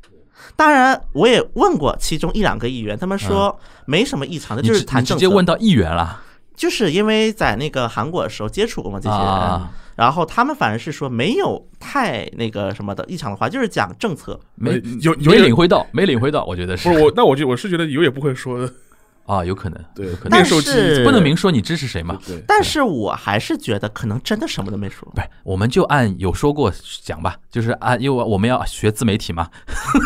[0.56, 5.16] 当然我也问过其中一两个议员，他们说没什么异常的，就是谈直。
[5.16, 6.22] 接问到议员了。
[6.56, 14.40] 就是因为在那个韩国的时候接触过嘛这些人，啊，然后他们反而是说没有太那个什么的异常的话，就是讲政策。
[14.56, 18.74] 没呃有有没领会到，没领会到，我觉得是不是我，那我就我是觉得有也不会说的，
[19.26, 22.18] 啊，有可能，对有可，能但是不能明说你支持谁嘛。
[22.26, 25.06] 对，但是我还是觉得可能真的什么都没说。
[25.14, 26.72] 不是，我们就按有说过
[27.04, 29.50] 讲吧，就是按，因为我们要学自媒体嘛。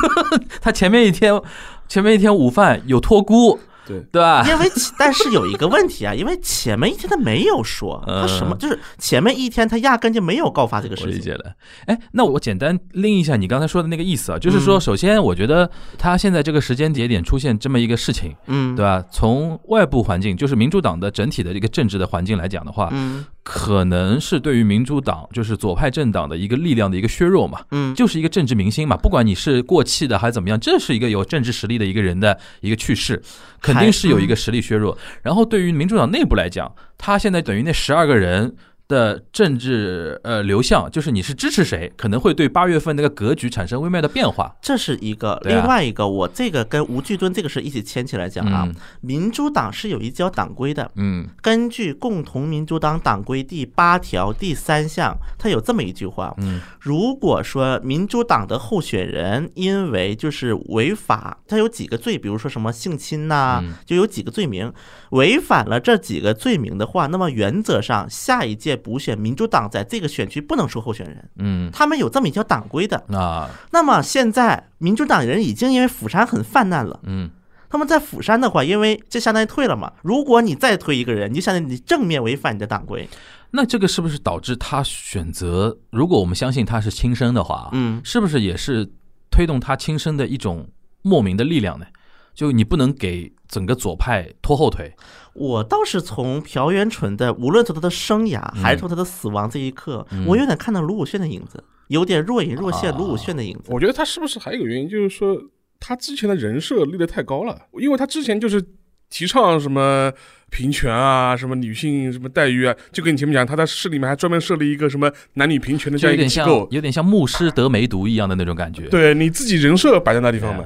[0.60, 1.40] 他前面一天，
[1.88, 4.46] 前面一天午饭有托孤，对对吧？
[4.48, 11.12] 因为但是有一个问题啊， 因为前面一天他没有说，他什么嗯就是前面一天他压根就没有告发这个事情。
[11.12, 11.54] 我理解了。
[11.86, 19.04] 哎，那我简单拎一下你刚才说的那个意思啊，就是嗯说，首先我觉得他现在这个时间节点出现这么一个事情，嗯，对吧？
[19.12, 27.60] 从外部环境，就是民主党的整体的一个政治的环境来讲的话，嗯可能是对于民主党，就是左派政党的一个力量的一个削弱嘛。
[27.72, 33.22] 嗯，就是一个政治明星嘛，不管你是过气的还是怎么样，这是一个有政治实力的一个人的一个去世，
[33.62, 34.98] 肯定是有一个实力削弱。
[35.22, 38.56] 然后对于民主党内部来讲，他现在等于那十二个人。
[38.94, 44.56] 的政治呃流向，就是你是支持谁，可能会对八月份那个格局产生微妙的变化。
[44.62, 48.64] 这是一个，啊另外一个，我这个跟吴巨敦这个是一起牵起来讲啊。
[48.68, 64.72] 嗯民主党是有一条党规的，嗯根据共同民主党党规第八条第三项，它有这么一句话：嗯如果说民主党的候选人因为就是违法，他有几个罪，比如说什么性侵呐、嗯就有几个罪名，
[65.12, 72.98] 违反了这几个罪名的话，那么原则上下一届补选民主党在这个选区不能出候选人，嗯他们有这么一条党规的。
[73.18, 77.00] 啊那么现在民主党人已经因为釜山很泛滥了。
[77.04, 77.30] 嗯
[77.70, 79.92] 他们在釜山的话，因为这相当于退了嘛。
[80.04, 83.10] 如果你再推一个人，你就相当于你正面违反你的党规。
[83.50, 85.76] 那这个是不是导致他选择？
[85.90, 88.88] 如果我们相信他是亲生的话，嗯，是不是也是
[89.32, 90.68] 推动他亲生的一种
[91.02, 91.88] 莫名的力量呢？
[92.34, 94.94] 就你不能给整个左派拖后腿，
[95.34, 98.64] 我倒是从朴元淳的，无论从他的生涯嗯。
[98.64, 100.26] 还是从他的死亡这一刻，嗯。
[100.26, 103.66] 我有点看到卢武铉的影子，有点若隐若现啊卢武铉的影子。
[103.68, 105.38] 我觉得他是不是还有一个原因，就是说
[105.80, 108.64] 他之前的人设立得太高了，因为他之前就是
[109.10, 110.12] 提倡什么
[110.50, 118.88] 平权啊，什么女性什么待遇啊，就跟你前面讲，他在市里面还专门设立一个什么男女平权的这样一个机构，有点像牧师得梅毒一样的那种感觉。
[118.88, 120.64] 对你自己人设摆在那地方嘛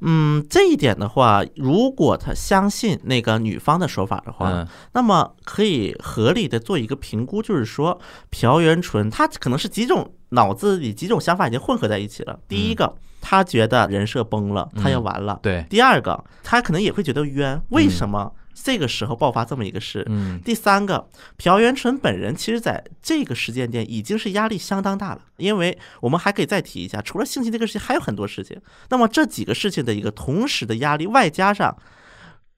[0.00, 4.68] 嗯，这一点的话，如果他相信那个女方的说法的话，嗯。
[4.92, 12.38] 那么可以合理的做一个评估，就是说朴元淳他可能是几种脑子里几种想法已经混合在一起了。
[12.46, 15.38] 第一个，他觉得人设崩了，他要完了。
[15.42, 18.32] 对，第二个，他可能也会觉得冤，为什么
[18.62, 20.04] 这个时候爆发这么一个事。
[20.08, 28.60] 嗯第三个，朴元淳本人其实在这个时间点已经是压力相当大了，因为我们还可以再提一下，除了性侵这个事情，还有很多事情。
[28.90, 31.76] 那么这几个事情的一个同时的压力，外加上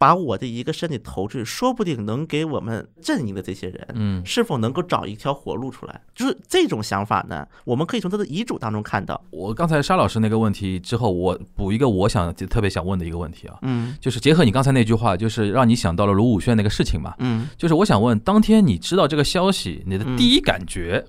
[0.01, 6.01] 把我的一个身体投出去，说不定能给我们阵营的这些人，嗯是否能够找一条活路出来？
[6.15, 9.23] 就是这种想法呢，我们可以从他的遗嘱当中看到。
[9.31, 21.05] 我刚才沙老师那个问题之后，我补一个我想特别想问的一个问题啊，嗯就是结合你刚才那句话，就是让你想到了卢武铉那个事情嘛，嗯，就是我想问，当天你知道这个消息，你的嗯第一感觉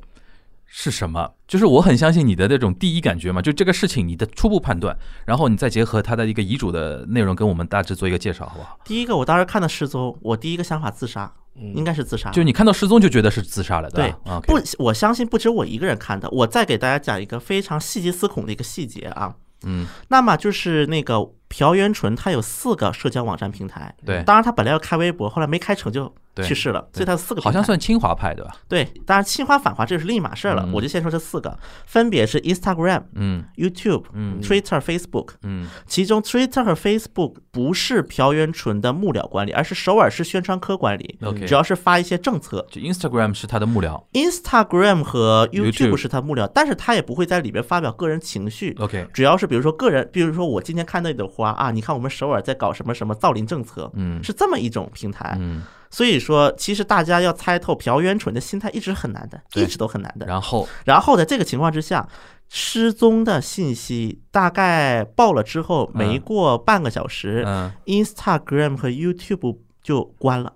[0.73, 1.29] 是什么？
[1.45, 8.79] 就是我很相信你的那种第一感觉嘛，就这个事情你的初步判断，然后你再结合他的一个遗嘱的内容，跟我们大致做一个介绍，好不好？
[8.86, 11.29] 第一个，我当时看到失踪，我第一个想法自杀，
[11.75, 12.31] 应该是自杀。
[12.31, 14.03] 就你看到失踪就觉得是自杀了，吧？
[14.23, 16.29] 啊，不，我相信不止我一个人看的。
[16.29, 19.36] 我再给大家讲一个非常细节思恐的一个细节啊。
[19.63, 21.19] 嗯，那么就是那个
[21.51, 23.93] 朴元淳，他有四个社交网站平台。
[24.05, 27.41] 对当然他本来要开微博，后来没开成就对去世了，所以他四个。
[27.41, 28.55] 好像算清华派对吧？
[28.69, 30.63] 对，当然清华反华这是另一码事儿了。
[30.65, 35.31] 嗯我就先说这四个，分别是 Instagram、嗯 YouTube、嗯 Twitter、Facebook。
[35.43, 42.65] 嗯其中 Twitter 和 Facebook 不是朴元淳的幕僚管理，而是首尔市宣传科管理，，OK，主要是发一些政策。
[42.71, 48.73] 就 Instagram 是他的幕僚 Instagram 和 YouTube 是他幕僚，但是他也不会在里边发表个人情绪。
[48.79, 55.36] ，OK，主要是比如说个人，比如说我今天看到一朵花啊，你看我们首尔在搞什么什么造林政策，嗯是这么一种平台。
[55.39, 60.25] 嗯，所以说，其实大家要猜透朴元淳的心态一直很难的，一直都很难的。
[60.27, 62.08] 然后然后在这个情况之下，
[62.49, 70.54] 失踪的信息大概报了之后，没过半个小时嗯，Instagram 和 YouTube 就关了，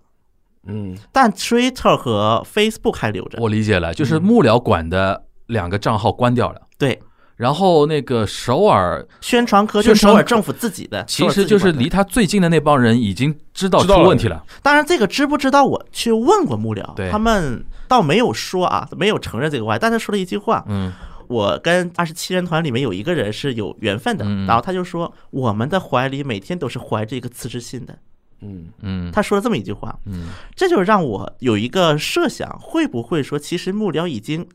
[0.68, 3.40] 嗯，但 Twitter 和 Facebook 还留着。
[3.42, 7.02] 我理解了，嗯就是幕僚管的两个账号关掉了，对，
[7.36, 20.94] 然后那个首尔宣传科就首尔政府自己的，其实就是离他最近的那帮人已经知道出问题了，当然，这个知不知道我去问过幕僚，他们倒没有说啊，没有承认这个话，但他说了一句话，嗯。
[21.28, 24.46] 我跟二十七人团里面有一个人是有缘分的，嗯。
[24.46, 27.98] 然后他就说我们的怀里每天都是怀着一个辞职信的，
[28.42, 29.12] 嗯，嗯。
[29.12, 30.30] 他说了这么一句话，嗯。
[30.56, 34.48] 这就让我有一个设想，会不会说其实幕僚已经。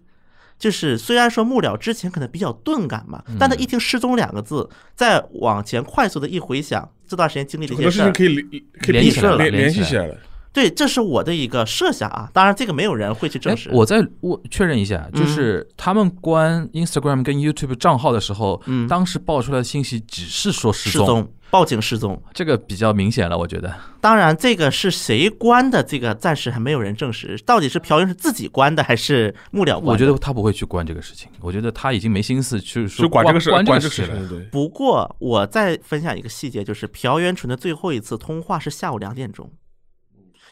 [0.61, 10.15] 就是虽然说幕僚之前可能比较钝感嘛，但他一听“失踪”两个字，再往前快速的一回想这段时间经历的一些事儿，多事情可以联可以联系起来了联联系起来了。
[10.53, 12.29] 对，这是我的一个设想啊。
[12.35, 22.23] 当然，这个没有人会去证哎实。，我再我确认一下，嗯就是他们关 Instagram 跟 YouTube 账号的时候，嗯当时爆出来的信息只是说失失踪，报警失踪。
[22.33, 23.75] 这个比较明显了，我觉得。
[24.01, 29.93] 当然，这个是谁关的，这个暂时还没有人证实，到底是朴元是自己关的，还是幕僚关的？
[29.93, 34.47] 我觉得他不会去关这个事情，我觉得他已经没心思去说就管这个事，关管这这个事了。
[34.51, 39.51] 不过，我再分享一个细节，就是朴元淳的最后一次通话是下午两点钟，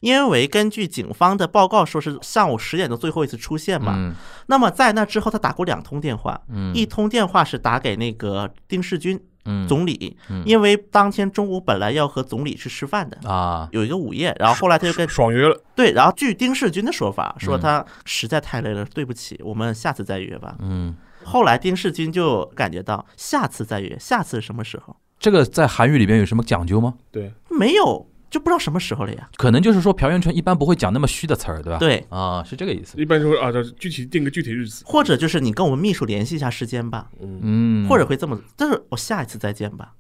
[0.01, 3.95] 因为根据警方的报告说是上午十点钟最后一次出现嘛。
[3.97, 4.15] 嗯
[4.47, 9.21] 那么在那之后，他打过两通电话，嗯一通电话是打给那个丁世军嗯
[9.69, 13.19] 总理，嗯因为当天中午本来要和总理去吃饭的。
[13.29, 15.61] 啊，有一个午宴，然后后来他就跟爽约了。
[15.75, 20.57] 对，然后据丁世军的说法，说嗯他实在太累了，对不起，我们下次再约吧。
[20.61, 24.97] 嗯，后来丁世军就感觉到下次再约，下次什么时候？
[25.21, 26.95] 这个在韩语里边有什么讲究吗？
[27.11, 29.29] 对，没有，就不知道什么时候了呀。
[29.37, 31.79] 可能就是说朴元淳一般不会讲那么虚的词儿，对吧？
[31.79, 32.99] 对，啊，是这个意思。
[33.01, 34.85] 一般就会啊，就具体定个具体日子。
[34.87, 39.93] 或者就是你跟我们秘书联系一下时间吧，嗯，或者会这么，但是我下一次再见吧。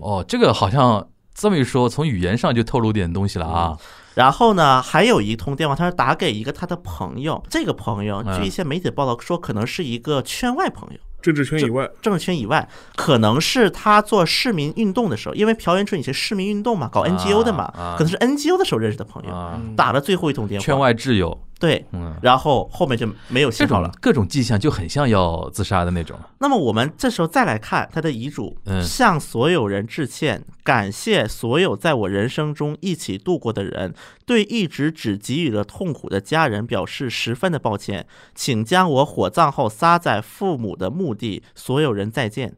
[0.00, 3.78] 哦，这个好像这么一说，从语言上就透露点东西了啊。
[4.14, 10.98] 然后呢，还有一通电话，他是打给一个他的朋友，这个朋友嗯据一些媒体报道说，可能是一个圈外朋友。
[11.26, 20.64] 政治圈以外，政治圈以外，可能是他做市民运动的时候，因为朴元淳以前市民运动嘛，搞 NGO 的嘛，啊可能是 NGO 的时候认识的朋友，啊，打了最后一通电话。
[20.64, 23.90] 圈外挚友，对，嗯，然后后面就没有这信号了。
[24.00, 26.18] 各种迹象就很像要自杀的那种。
[26.38, 33.94] 那么我们这时候再来看他的遗嘱，嗯向所有人致歉，感谢所有在我人生中一起度过的人，
[34.26, 42.56] 对一直只给予了痛苦的家人表示十分的抱歉，请将我火葬后撒在父母的墓地，所有人再见。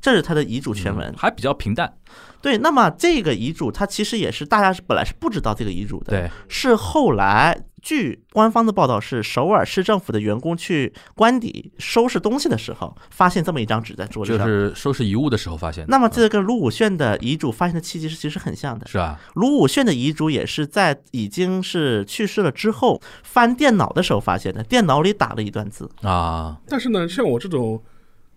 [0.00, 1.14] 这是他的遗嘱全文。
[1.16, 1.94] 还比较平淡。
[2.42, 14.44] 对，那么这个遗嘱，它其实也是大家是本来是不知道这个遗嘱的，对，是后来据官方的报道是首尔市政府的员工去官邸收拾东西的时候，发现这么一张纸在桌子就。
[14.44, 15.90] 是收拾遗物的时候发现的。
[15.90, 18.86] 那么这跟卢武铉的遗嘱发现的契机是其实很像的。
[18.86, 25.88] 是啊，卢武铉的遗嘱也是在已经是去世了之后翻电脑的时候发现的，电脑里打了一段字。
[26.02, 27.82] 啊，但是呢，像我这种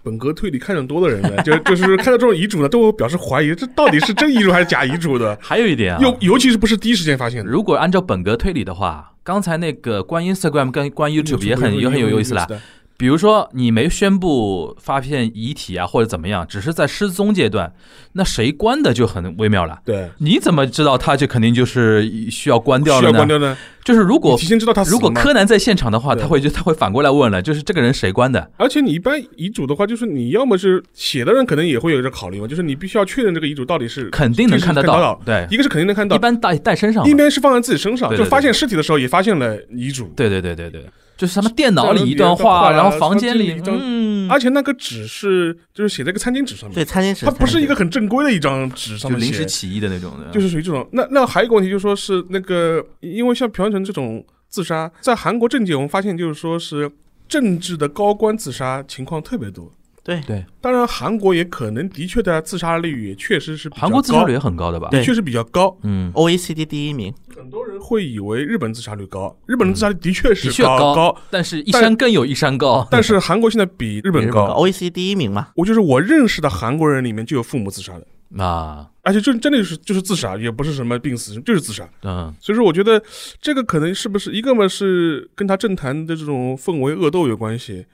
[0.06, 5.36] 本格推理看的多的人呢， 就就是看到这种遗嘱呢，都会表示怀疑，这到底是真遗嘱还是假遗嘱的？
[5.42, 12.48] 还有一点啊，尤尤其是不是第一时间发现的，如果按照本格推理的话，刚才那个关 Instagram 跟关 YouTube 也很也很有意思啦。
[12.96, 12.98] 的。
[12.98, 17.74] 比如说你没宣布发现遗体啊或者怎么样，只是在失踪阶段，
[18.14, 19.80] 那谁关的就很微妙了。
[19.86, 23.08] 对，你怎么知道他就肯定就是需要关掉了呢？
[23.10, 23.58] 需要关掉呢？
[23.84, 28.50] 就是如果提前知道他如果柯南在现场的话，他会就他会反过来问了，就是这个人谁关的？
[28.58, 37.14] 而且你一般遗嘱的话，就是你要么是写的人可能也会有一个考虑嘛，就是你必须要确认这个遗嘱到底是肯定能看得到，对，一个是肯定能看到一，般带带身上一。
[37.14, 40.86] 边是放在自己身上，就发现尸体的时候也发现了遗嘱，对对对对对，
[41.18, 50.88] 就是他们电脑里一段话，然后房间里一张嗯，而且那个纸是就是写在一个餐巾纸上面，对，餐巾纸它不是一个很正规的一张纸上面写，临时起意的那种的，就是属于这种。
[50.92, 56.92] 那那还有一个问题就是说是那个，因为像朴元淳这种自杀，在韩国政界我们发现就是说是
[57.28, 59.72] 政治的高官自杀情况特别多。
[60.06, 60.22] 对。
[60.22, 64.88] 对，当然，韩国也可能的确的自杀率也确实是比较韩国自杀率也很高的吧？
[64.92, 65.00] 对。
[65.00, 65.76] 的确是比较高。
[65.82, 72.88] 嗯，OECD 第一名，很多人会以为日本自杀率高，日本的自杀率的确的是确高高，但是一山更有一山高。
[72.92, 74.48] 但是韩国现在比日日本高。
[74.54, 75.48] ，OECD 第一名嘛。
[75.56, 81.88] 我就是我认识的韩国人里面就有父母自杀的，啊，而且就真的是就是自杀，也不是什么病死，就是自杀。
[82.04, 83.02] 嗯，所以说，我觉得
[83.42, 87.86] 这个可能是不是一个嘛是跟他政坛的这种氛围恶斗有关系，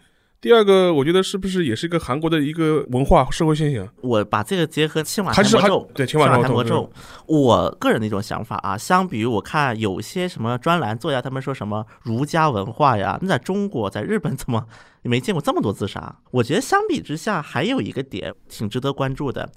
[0.42, 6.92] 第二个我觉得是不是也是一个韩国的一个文化社会现象，我把这个结合青瓦台魔咒，对青青瓦瓦台魔咒
[7.28, 14.66] 我个人的一种想法啊，相比于我看有些什么专栏作家他们说什么儒家文化呀，那在中国在日本怎么
[15.04, 16.16] 也没见过这么多自杀？
[16.32, 19.48] 我觉得相比之下，还有一个点挺值得关注的，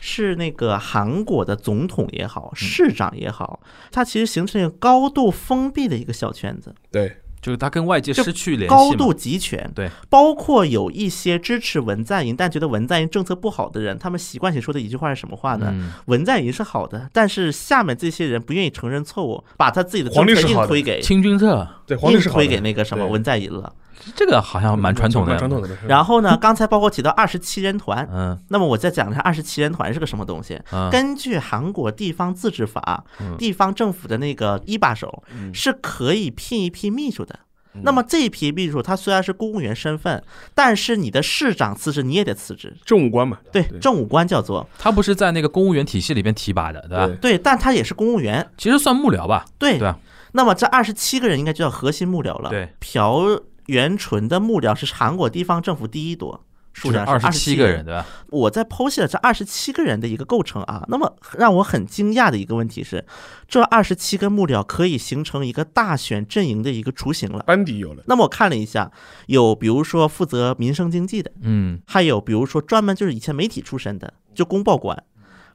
[0.00, 3.60] 是那个韩国的总统也好，市长也好，
[3.92, 6.74] 他其实形成一个高度封闭的一个小圈子。
[6.90, 15.66] 对，就是他跟外界失去联系高度集权，对，包括有一些支持文在寅但觉得文在寅政策不好的人，他们习惯性说的一句话是什么话呢？
[15.72, 15.92] 嗯。
[16.06, 20.66] 文在寅是好的，但是下面这些人不愿意承认错误，把他自己的政策皇帝是好的。
[20.66, 23.72] 硬推给清君侧，对，皇帝硬是推给那个什么文在寅了。
[24.14, 25.68] 这个好像蛮传统的，传统的。
[25.86, 28.08] 然后呢，刚才包括提到二十七人团。
[28.12, 30.60] 嗯那么我再讲一下二十七人团是个什么东西。
[30.72, 37.38] 嗯，根据韩国地方自治法嗯，地方政府的那个一把手嗯是可以聘一批秘书的。
[37.84, 40.22] 那么这一批秘书，他虽然是公务员身份，
[40.54, 42.76] 但是你的市长辞职，你也得辞职。
[42.84, 47.06] 政务官嘛，对对，政务官叫做他不是在那个公务员体系里边提拔的，对吧？
[47.06, 48.46] 对对，但他也是公务员。
[48.58, 49.90] 其实算幕僚吧，对对？
[50.32, 52.50] 那么这二十七个人应该就叫核心幕僚了。
[52.50, 57.84] 对，朴元淳的幕僚是韩国地方政府第一多，数量二十七十七个人，。
[57.84, 58.06] 对吧？
[58.30, 63.04] 我在剖析了这二十七个人的一个构成啊，那么让我很惊讶的一个问题是，
[63.46, 67.44] 这二十七个幕僚可以形成一个大选阵营的一个雏形了。
[67.46, 68.90] 班底有了，那么我看了一下，
[69.26, 75.04] 有比如说负责民生经济的，嗯，还有比如说专门就是以前媒体出身的，就公报官，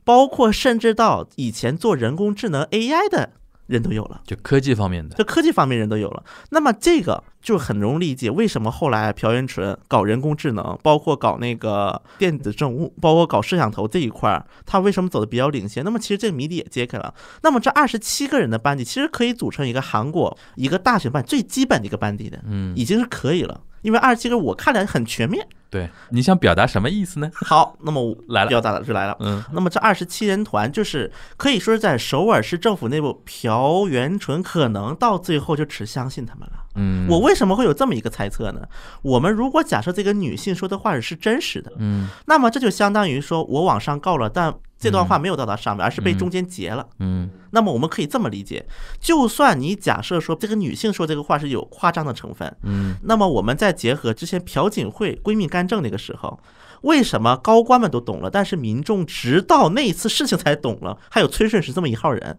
[0.03, 3.31] 包括甚至到以前做人工智能 AI 的
[3.67, 4.21] 人都有了。
[4.25, 15.84] 就科技方面的，就科技方面人都有了，那么这个就很容易理解为什么后来朴元淳搞人工智能，包括搞那个电子政务，包括搞摄像头这一块儿，他为什么走的比较领先？
[15.84, 17.13] 那么其实这个谜底也揭开了。
[17.43, 23.62] 那么这二十七个人的班底，其实可以组成一个韩国一个大学班最基本的一个班底的，嗯，已经是可以了。
[23.84, 25.47] 因为二十七个我看来很全面。
[25.69, 27.30] 对，你想表达什么意思呢？
[27.34, 29.17] 好，那么我来了表达的就来了。
[29.19, 36.63] 嗯那么这二十七人团就是可以说是在首尔市政府内部，朴元淳可能到最后就只相信他们了。
[36.75, 38.62] 嗯，我为什么会有这么一个猜测呢？
[39.01, 46.87] 我们如果假设这个女性说的话是真实的，嗯那么这就相当于说我往上告了，但这段话没有到达上面，而是被中间截了。
[46.99, 48.65] 嗯那么我们可以这么理解，
[48.99, 56.39] 就算你假设说这个女性说这个话是有夸张的成分，嗯那么我们再结合之前朴槿惠闺蜜干政那个时候，
[56.81, 60.97] 为什么高官们都懂了，但是民众直到那一次事情才懂了？
[61.09, 62.37] 还有崔顺实这么一号人，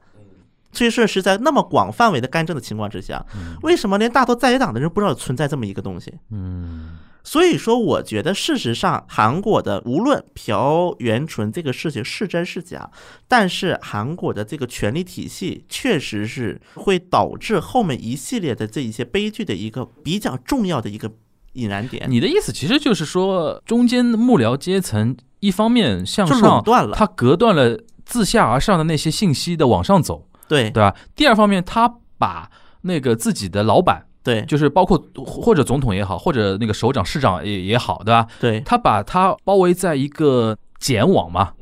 [0.73, 3.25] 崔顺实在那么广范围的干政的情况之下，
[3.63, 6.15] 为什么连大多在野党的人不知道存在这么一个东西？
[6.31, 6.99] 嗯
[7.29, 12.91] 所以说，我觉得事实上，韩国的无论朴元淳这个事情是真是假，
[13.29, 21.13] 但是韩国的这个权力体系确实是会导致后面一系列的这一些悲剧的一个比较重要的一个
[21.53, 26.97] 引燃点，你的意思其实就是说，中间的幕僚阶层一方面向上，断了。
[26.97, 30.97] 他隔断了自下而上的那些信息的往上走，对对吧？
[31.15, 38.27] 第二方面，他把那个自己的老板，对就是包括或者总统也好，或者那个首长、市长也也好，对吧？
[38.41, 41.53] 对他把他包围在一个茧网嘛，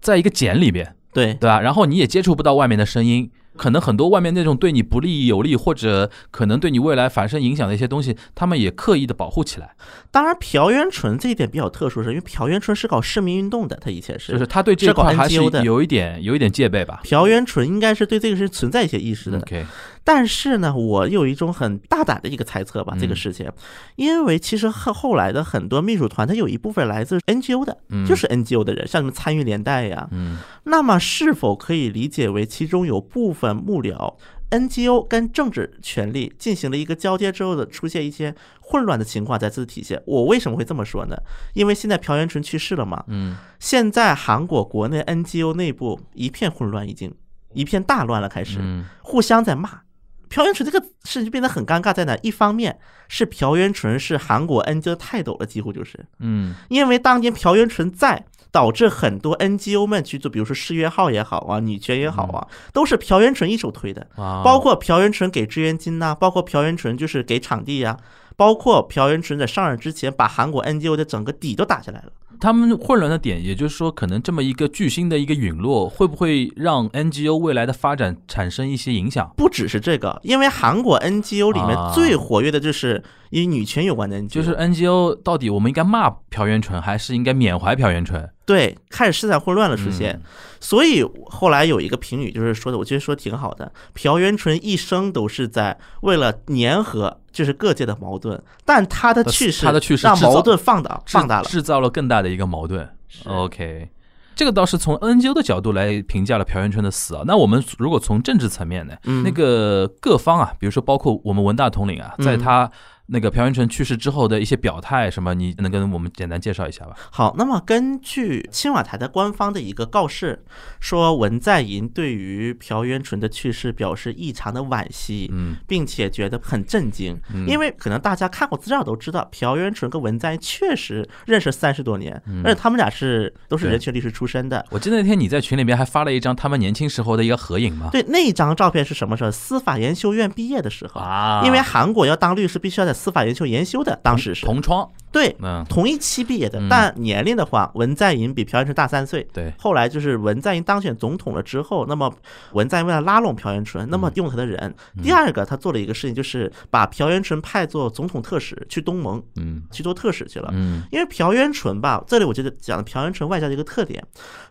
[0.00, 1.60] 在一个茧里边，对对吧？
[1.60, 9.74] 然后你也接触不到外面的声音，可能很多外面那种对你不利有利，或者可能对你未来反身影响的一些东西，他们也刻意的保护起来，
[10.10, 15.44] 当然，朴元淳这一点比较特殊，是因为朴元淳是搞市民运动的，他以前是就是他对这块还是有
[15.82, 17.00] 一点有一点戒备吧。
[17.04, 19.38] 朴元淳应该是对这个是存在一些意识的。
[19.38, 19.64] OK，
[20.06, 23.50] 但是呢，我有一种很大胆的一个猜测吧，这个嗯事情，
[23.96, 34.14] 因为其实后后来的很多秘书团，它有一部分来自 NGO 的，嗯就是 NGO 的人，像什么参与连带呀，嗯那么是否可以理解为其中有部分幕僚
[34.50, 40.00] NGO 跟政治权力进行了一个交接之后的出现一些混乱的情况在此体现？
[40.06, 41.16] 我为什么会这么说呢？
[41.54, 47.12] 因为现在朴元淳去世了嘛，嗯现在韩国国内 NGO 内部一片混乱，已经
[47.54, 48.58] 一片大乱了，开始。
[48.60, 49.80] 嗯互相在骂。
[50.28, 52.16] 朴元淳这个事情变得很尴尬，在哪？
[52.22, 56.06] 一方面是朴元淳是韩国 NGO 的泰斗了，几乎就是。
[56.18, 56.54] 嗯。
[56.68, 67.96] 因为当年朴元淳在，导致很多 NGO 们去做，比如说世约号也好啊，女权也好啊，都是朴元淳一手推的，啊，包括朴元淳给支援金呐、包括朴元淳就是给场地呀、
[68.36, 72.12] 包括朴元淳在上任之前把韩国 NGO 的整个底都打下来了。
[72.40, 79.32] 他们混乱的点，也就是说，可能这么一个巨星的一个陨落，会不会让 NGO 未来的发展产生一些影响？
[79.36, 88.30] 不只是这个，因为韩国 NGO 里面啊最活跃的就是与女权有关的 NGO，就是 NGO 到底我们应该骂朴元淳，还是应该缅怀朴元淳？
[88.46, 90.22] 对，开始事态混乱了出现，嗯
[90.60, 93.70] 所以后来有一个评语就是说的，我觉得说得挺好的。
[93.92, 101.44] 朴元淳一生都是在为了粘合就是各界的矛盾，但他的去世，他的去世让矛盾放大放大了。
[101.44, 102.88] 制造了更大的一个矛盾。
[103.26, 103.88] OK，
[104.34, 107.22] 这个倒是从 NGO 的角度来评价了朴元春的死啊。
[107.26, 112.70] 那我们如果从政治层面呢，嗯那个各方啊，比如说包括我们文大统领啊，在嗯他
[113.06, 116.96] 那个朴元淳去世之后的一些表态什么，你能跟我们简单介绍一下吧？
[117.10, 120.42] 好，那么根据青瓦台的官方的一个告示，
[120.80, 134.64] 说文在寅对于朴元淳的去世表示异常的惋惜，嗯并且觉得很震惊，嗯因为可能大家看过资料都知道，朴元淳跟文在寅确实认识三十多年，而且他们俩是都是人权律师出身的。
[134.70, 137.90] 我记得那天你在群里面还发了一张他们年轻时候的一个合影嘛？
[137.92, 139.30] 对，那张照片是什么时候？
[139.30, 144.46] 司法研修院毕业的时候，啊，因为韩国要当律师必须要在司法研究研修的，当时是。
[144.46, 149.26] 同窗，对嗯，同一期毕业的嗯，但年龄的话，文在寅比朴元淳大三岁。
[149.32, 152.12] 对，后来就是文在寅当选总统了之后，那么
[152.52, 154.74] 文在寅为了拉拢朴元淳，那么用他的人。
[155.02, 159.62] 第二个，他做了一个事情，就是把朴元淳派做总统特使去东盟嗯。
[159.70, 160.50] 去做特使去了。
[160.52, 160.82] 嗯。
[160.92, 164.02] 因为朴元淳吧，这里我觉得讲的朴元淳外交的一个特点，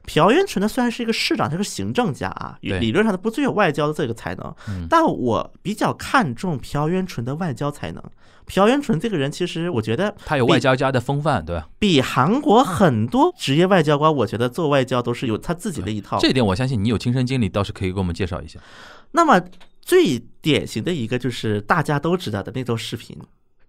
[0.06, 8.04] 朴元淳呢虽然是一个市长，他是行政家啊，理论上他不具有外交的这个才能嗯，但我比较看重朴元淳的外交才能。
[8.46, 11.68] 朴元淳这个人，其实我觉得他有外交家的风范，对吧？
[11.80, 16.20] 比韩国很多职业外交官，我觉得做外交都是有他自己的一套。
[16.20, 18.60] 这一点我相信你有亲身经历，倒是可以给我们介绍一下。
[19.12, 19.42] 那么
[19.82, 23.18] 最典型的一个就是大家都知道的那段视频。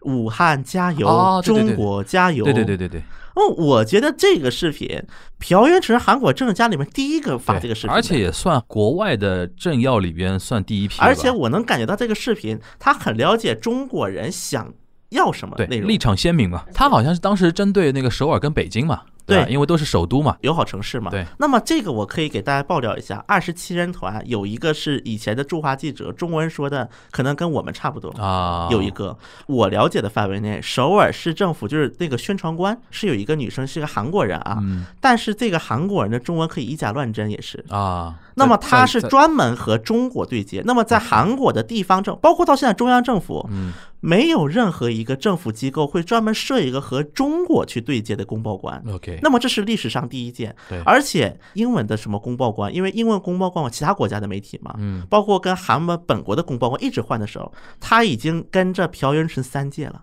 [0.05, 2.45] 武汉加油，哦对对对中国加油！
[2.45, 3.01] 对对对对对，
[3.35, 5.03] 哦，我觉得这个视频，
[5.39, 14.73] 朴元淳韩国政治家里面第一个发这个视频，而且也算国外的政要里边算第一批，而且我能感觉到这个视频，他很了解中国人想
[15.11, 15.99] 要什么对内容立。
[15.99, 16.65] 场鲜明嘛。
[16.73, 20.37] 他好像是当时针对那个首尔跟北京嘛，对吧，对因为都是首都嘛。
[20.41, 21.25] 友好城市嘛，对。
[21.39, 28.11] 那么这个我可以给大家爆料一下，二十七人团有一个是以前的驻华记者，中文说的可能跟我们差不多。
[28.22, 29.16] 啊，有一个
[29.47, 37.64] 我了解的范围内，首尔市政府就是那个宣传官是有一个女生是个韩国人啊，嗯但是这个韩国人的中文可以以假乱真，也是。
[37.70, 40.62] 啊，那么在他是专门和中国对接。
[40.64, 43.72] 那么在韩国的地方政，包括到现在中央政府，嗯
[44.05, 48.85] 没有任何一个政府机构会专门设一个和中国去对接的公报官。
[48.87, 57.51] OK，那么这是历史上第一件对，而且英文的什么公报官，因为英文公报官有其他国家的媒体嘛，嗯包括跟韩国本国的公报官一直换的时候，
[57.81, 60.03] 他已经跟着朴元淳三届了。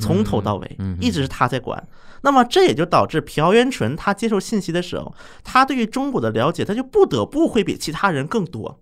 [0.00, 1.86] 从头到尾一直是他在管。
[2.22, 5.14] 那么这也就导致朴元淳他接受信息的时候，
[5.44, 8.80] 他对于中国的了解，他就不得不会比其他人更多。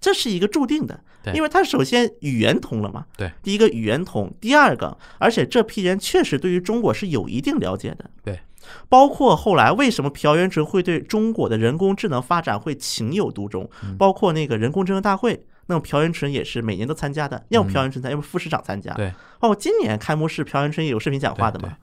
[0.00, 3.06] 对，这是一个注定的对，因为他首先语言通了嘛。
[3.16, 8.10] 对，第一个语言通，第二个，而且这批人确实对于中国是有一定了解的。
[8.22, 8.40] 对，
[8.88, 15.46] 包括后来为什么朴元淳会对中国的人工智能发展会情有独钟，嗯包括那个人工智能大会。
[15.68, 18.94] 那么朴元淳也是每年都参加的，要么朴元淳参加，要么副市长参加。
[18.94, 21.76] 对，哦，今年开幕式朴元淳也有视频讲话的嘛，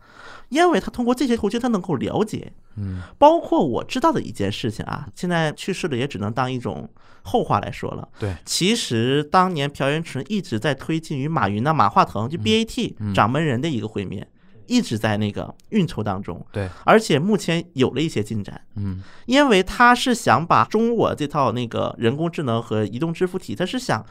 [0.47, 6.89] 因为他通过这些途径，他能够了解，嗯包括我知道的一件事情啊，现在去世了也只能当一种
[7.23, 8.07] 后话来说了。
[8.19, 14.27] 对，其实当年朴元淳一直在推进与马云的、马化腾就 BAT 掌门人的一个会面，
[14.67, 19.01] 一直在那个运筹当中，对，而且目前有了一些进展，嗯。
[19.25, 24.05] 因为他是想把中国这套那个人工智能和移动支付体，他是想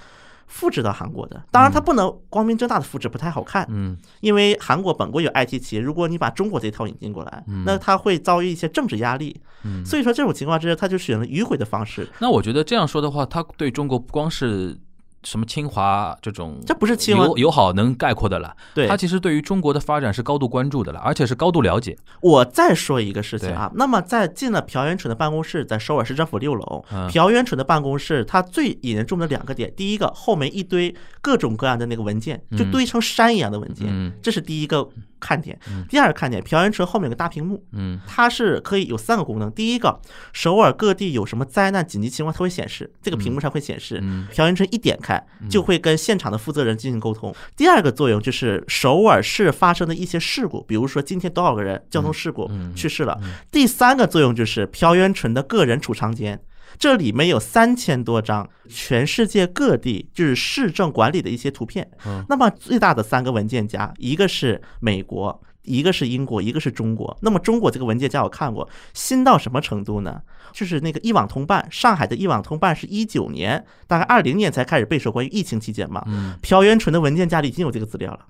[0.47, 1.43] 复制到韩国的。
[1.51, 9.40] 当然，它不能光明正大的复制，不太好看，嗯因为韩国本国有 IT 企业，如果你把中国这套引进过来，那它会遭遇一些政治压力。
[9.64, 9.84] 嗯。
[9.84, 14.78] 所以说这种情况之下，他就选了迂回的方式，那我觉得这样说的话，他对中国不光是
[15.24, 18.86] 什么清华这种这不是清华友友好能概括的了，对。
[18.86, 21.96] 他其实对于中国的发展是高度关注的了，而且是高度了解。
[22.20, 27.08] 我再说一个事情啊，那么在进了朴元淳的办公室，在首尔市政府六楼，嗯。
[27.08, 34.12] 朴元淳的办公室，他最引人注目的两个点，第一个后面一堆各种各样的那个文件，就堆成山一样的文件，嗯。
[34.22, 34.88] 这是第一个
[35.22, 35.56] 看点。
[35.88, 39.50] 第二个看点，朴元淳后面有个大屏幕，嗯它是可以有三个功能。
[39.52, 40.00] 第一个，
[40.32, 44.00] 首尔各地有什么灾难紧急情况，它会显示，这个屏幕上会显示。
[44.02, 47.32] 嗯朴元淳一点开，就会跟现场的负责人进行沟通。
[47.56, 53.20] 第二个作用就是首尔市发生的一些事故，比如说今天多少个人交通事故嗯去世了。
[53.50, 56.40] 第三个作用就是朴元淳的个人储藏间。
[56.78, 61.88] 这里面有三千多张全世界各地就是市政管理的一些图片。
[62.06, 67.16] 嗯那么最大的三个文件夹，一个是美国，一个是英国，一个是中国。
[67.20, 70.20] 那么中国这个文件夹我看过，新到什么程度呢？
[70.52, 76.02] 就是那个一网通办，上海的一网通办是一九年，大概二零年才开始备受关于疫情期间嘛。
[76.06, 78.20] 嗯，朴元淳的文件夹里已经有这个资料了，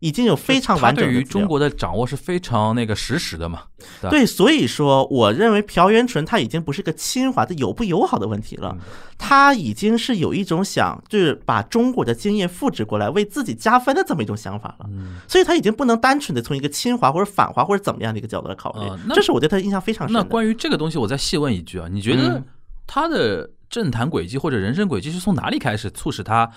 [0.00, 3.62] 已经有非常完整的对于中国的掌握是非常那个实时的嘛。
[4.00, 8.80] 吧对，所以说，我认为朴元淳他已经不是个侵华的友不友好的问题了，嗯
[9.18, 14.86] 他已经是有一种想就是把中国的经验复制过来，为自己加分的这么一种想法了。
[14.88, 20.22] 嗯所以他已经不能单纯的从一个亲华或者反华或者怎么样的一个角度来考虑啊，这是我对他的印象非常深的。
[20.22, 22.44] 那关于这个东西，我再细问一句啊，你觉得嗯
[22.86, 26.50] 他的政坛轨迹或者人生轨迹是从哪里开始促使他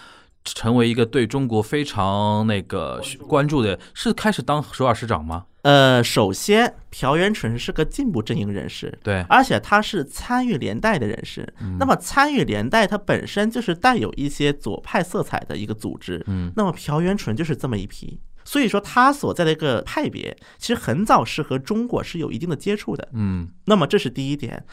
[0.43, 3.79] 成为一个对中国非常那个关注的？
[3.93, 5.45] 是开始当首尔市长吗？
[5.61, 11.47] 呃，首先，朴元淳是个进步阵营人士，对，而且他是参与连带的人士。
[11.61, 16.23] 嗯那么参与连带，它本身就是带有一些左派色彩的一个组织。
[16.25, 18.19] 嗯那么朴元淳就是这么一批。
[18.43, 23.07] 所以说，他所在的一个派别，其实很早是和中国是有一定的接触的。
[23.13, 24.65] 嗯那么这是第一点。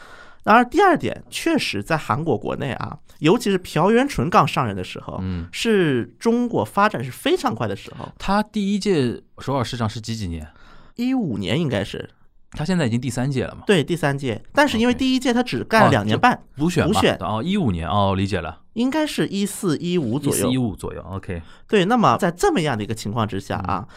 [0.49, 8.11] 当然，第二点，确实在韩国国内啊，尤其是朴元淳刚上任的时候，嗯，是中国发展是非常快的时候。
[8.17, 10.47] 他第一届首尔市长是几几年？
[10.95, 12.09] 一五年应该是
[12.53, 13.61] 他现在已经第三届了嘛？
[13.67, 16.91] 对第三届，但是因为第一届他只干了两年半，补选嘛？
[16.91, 20.57] 补选哦，一五年哦，理解了，应该是一四一五左一四一。
[20.57, 21.01] 五左右。
[21.11, 23.87] OK，对，那么在这么样的一个情况之下啊，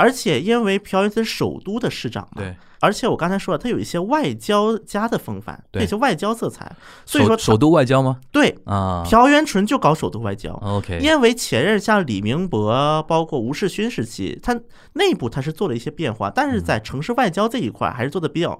[0.00, 6.74] 而且因为朴元淳是首都的市长嘛，对，而且我刚才说了，他有一些外交家的风范，对有一些外交色彩，
[7.04, 8.18] 所以说首首都外交吗？
[8.32, 10.52] 对啊朴元淳就搞首都外交。
[10.62, 14.58] ，OK，因为前任像李明博，包括吴世勋时期，他
[14.94, 18.58] 内部他是做了一些变化，但是在城市外交这一块还是做的比较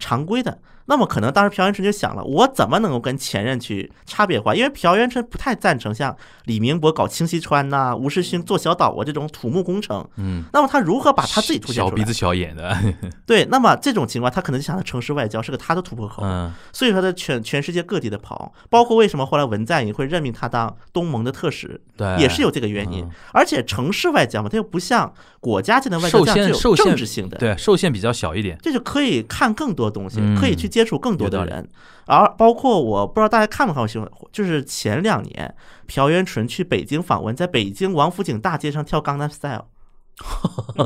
[0.00, 0.58] 常规的。
[0.90, 4.52] 那么可能当时朴元淳就想了，我怎么能够跟前任去差别化？
[4.52, 6.14] 因为朴元淳不太赞成像
[6.46, 10.04] 李明博搞清溪川呐、吴世勋做小岛啊这种土木工程。
[10.16, 12.12] 嗯，那么他如何把他自己凸显出来小鼻子？
[12.12, 12.76] 小眼的，
[13.24, 16.22] 对，那么这种情况，他可能就想着城市外交是个他的突破口。
[16.24, 23.10] 嗯所以说他全全世界各地的跑，包括为什么后来文在寅会任命他当东盟的特使，对，也是有这个原因嗯。
[23.32, 28.58] 而且城市外交嘛，他又不像国家间的外交受这样具有政治性的，对受限比较小一点。
[28.60, 31.68] 这就可以看更多东西嗯，可以去接触更多的人。
[32.06, 35.54] 而包括我不知道大家看没看过新闻，就是前两年
[35.86, 39.66] 朴元淳去北京访问，在北京王府井大街上跳《Gangnam Style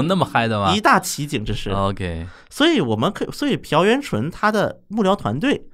[0.07, 1.71] 那么嗨的》，吗一大奇景，这是。
[1.71, 5.67] ？OK，所以我们可以，所以朴元淳他的幕僚团队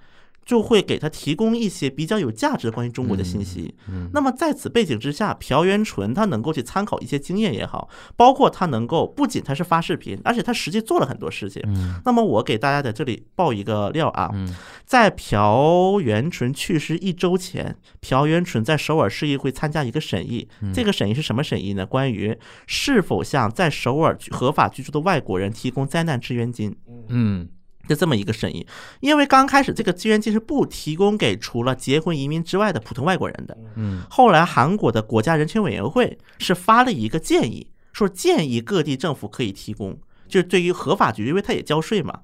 [0.51, 3.73] 就会给他提供一些比较有价值的关于中国的信息。
[3.89, 11.63] 嗯那么在此背景之下，朴元淳他能够去参考一些经验也好，包括他能够不仅他是发视频，而且他实际做了很多事情。
[11.67, 14.53] 嗯那么我给大家在这里爆一个料啊，嗯
[14.85, 20.49] 在朴元淳去世一周前，朴元淳在首尔市议会参加一个审议。
[20.63, 21.87] 嗯这个审议是什么审议呢？
[21.87, 22.37] 关于
[22.67, 26.75] 是否向在首尔合法居住的外国人提供灾难支援金。
[27.07, 27.49] 嗯
[27.89, 28.67] 就这么一个审议，
[29.01, 33.57] 因为刚开始这个资源金是不提供给除了结婚移民之外的普通外国人的。
[33.77, 42.21] 嗯后来韩国的国家人权委员会是发了一个建议，说建议各地政府可以提供，就是对于合法局，因为他也交税嘛。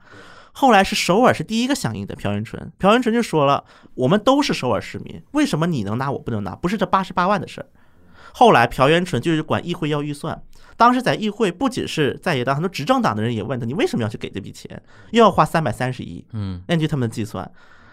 [0.52, 6.54] 后来是首尔是第一个响应的，朴元淳，朴元淳就说了，我们都是首尔市民，为什么你能拿我不能拿？
[6.54, 7.66] 不是这八十八万的事儿。
[8.32, 10.42] 后来朴元淳就是管议会要预算，
[10.77, 14.83] 当时在议会不仅是在野党，很多执政党的人也问他，你为什么要去给这笔钱？
[15.11, 17.51] 又要花三百三十亿，嗯根据他们的计算，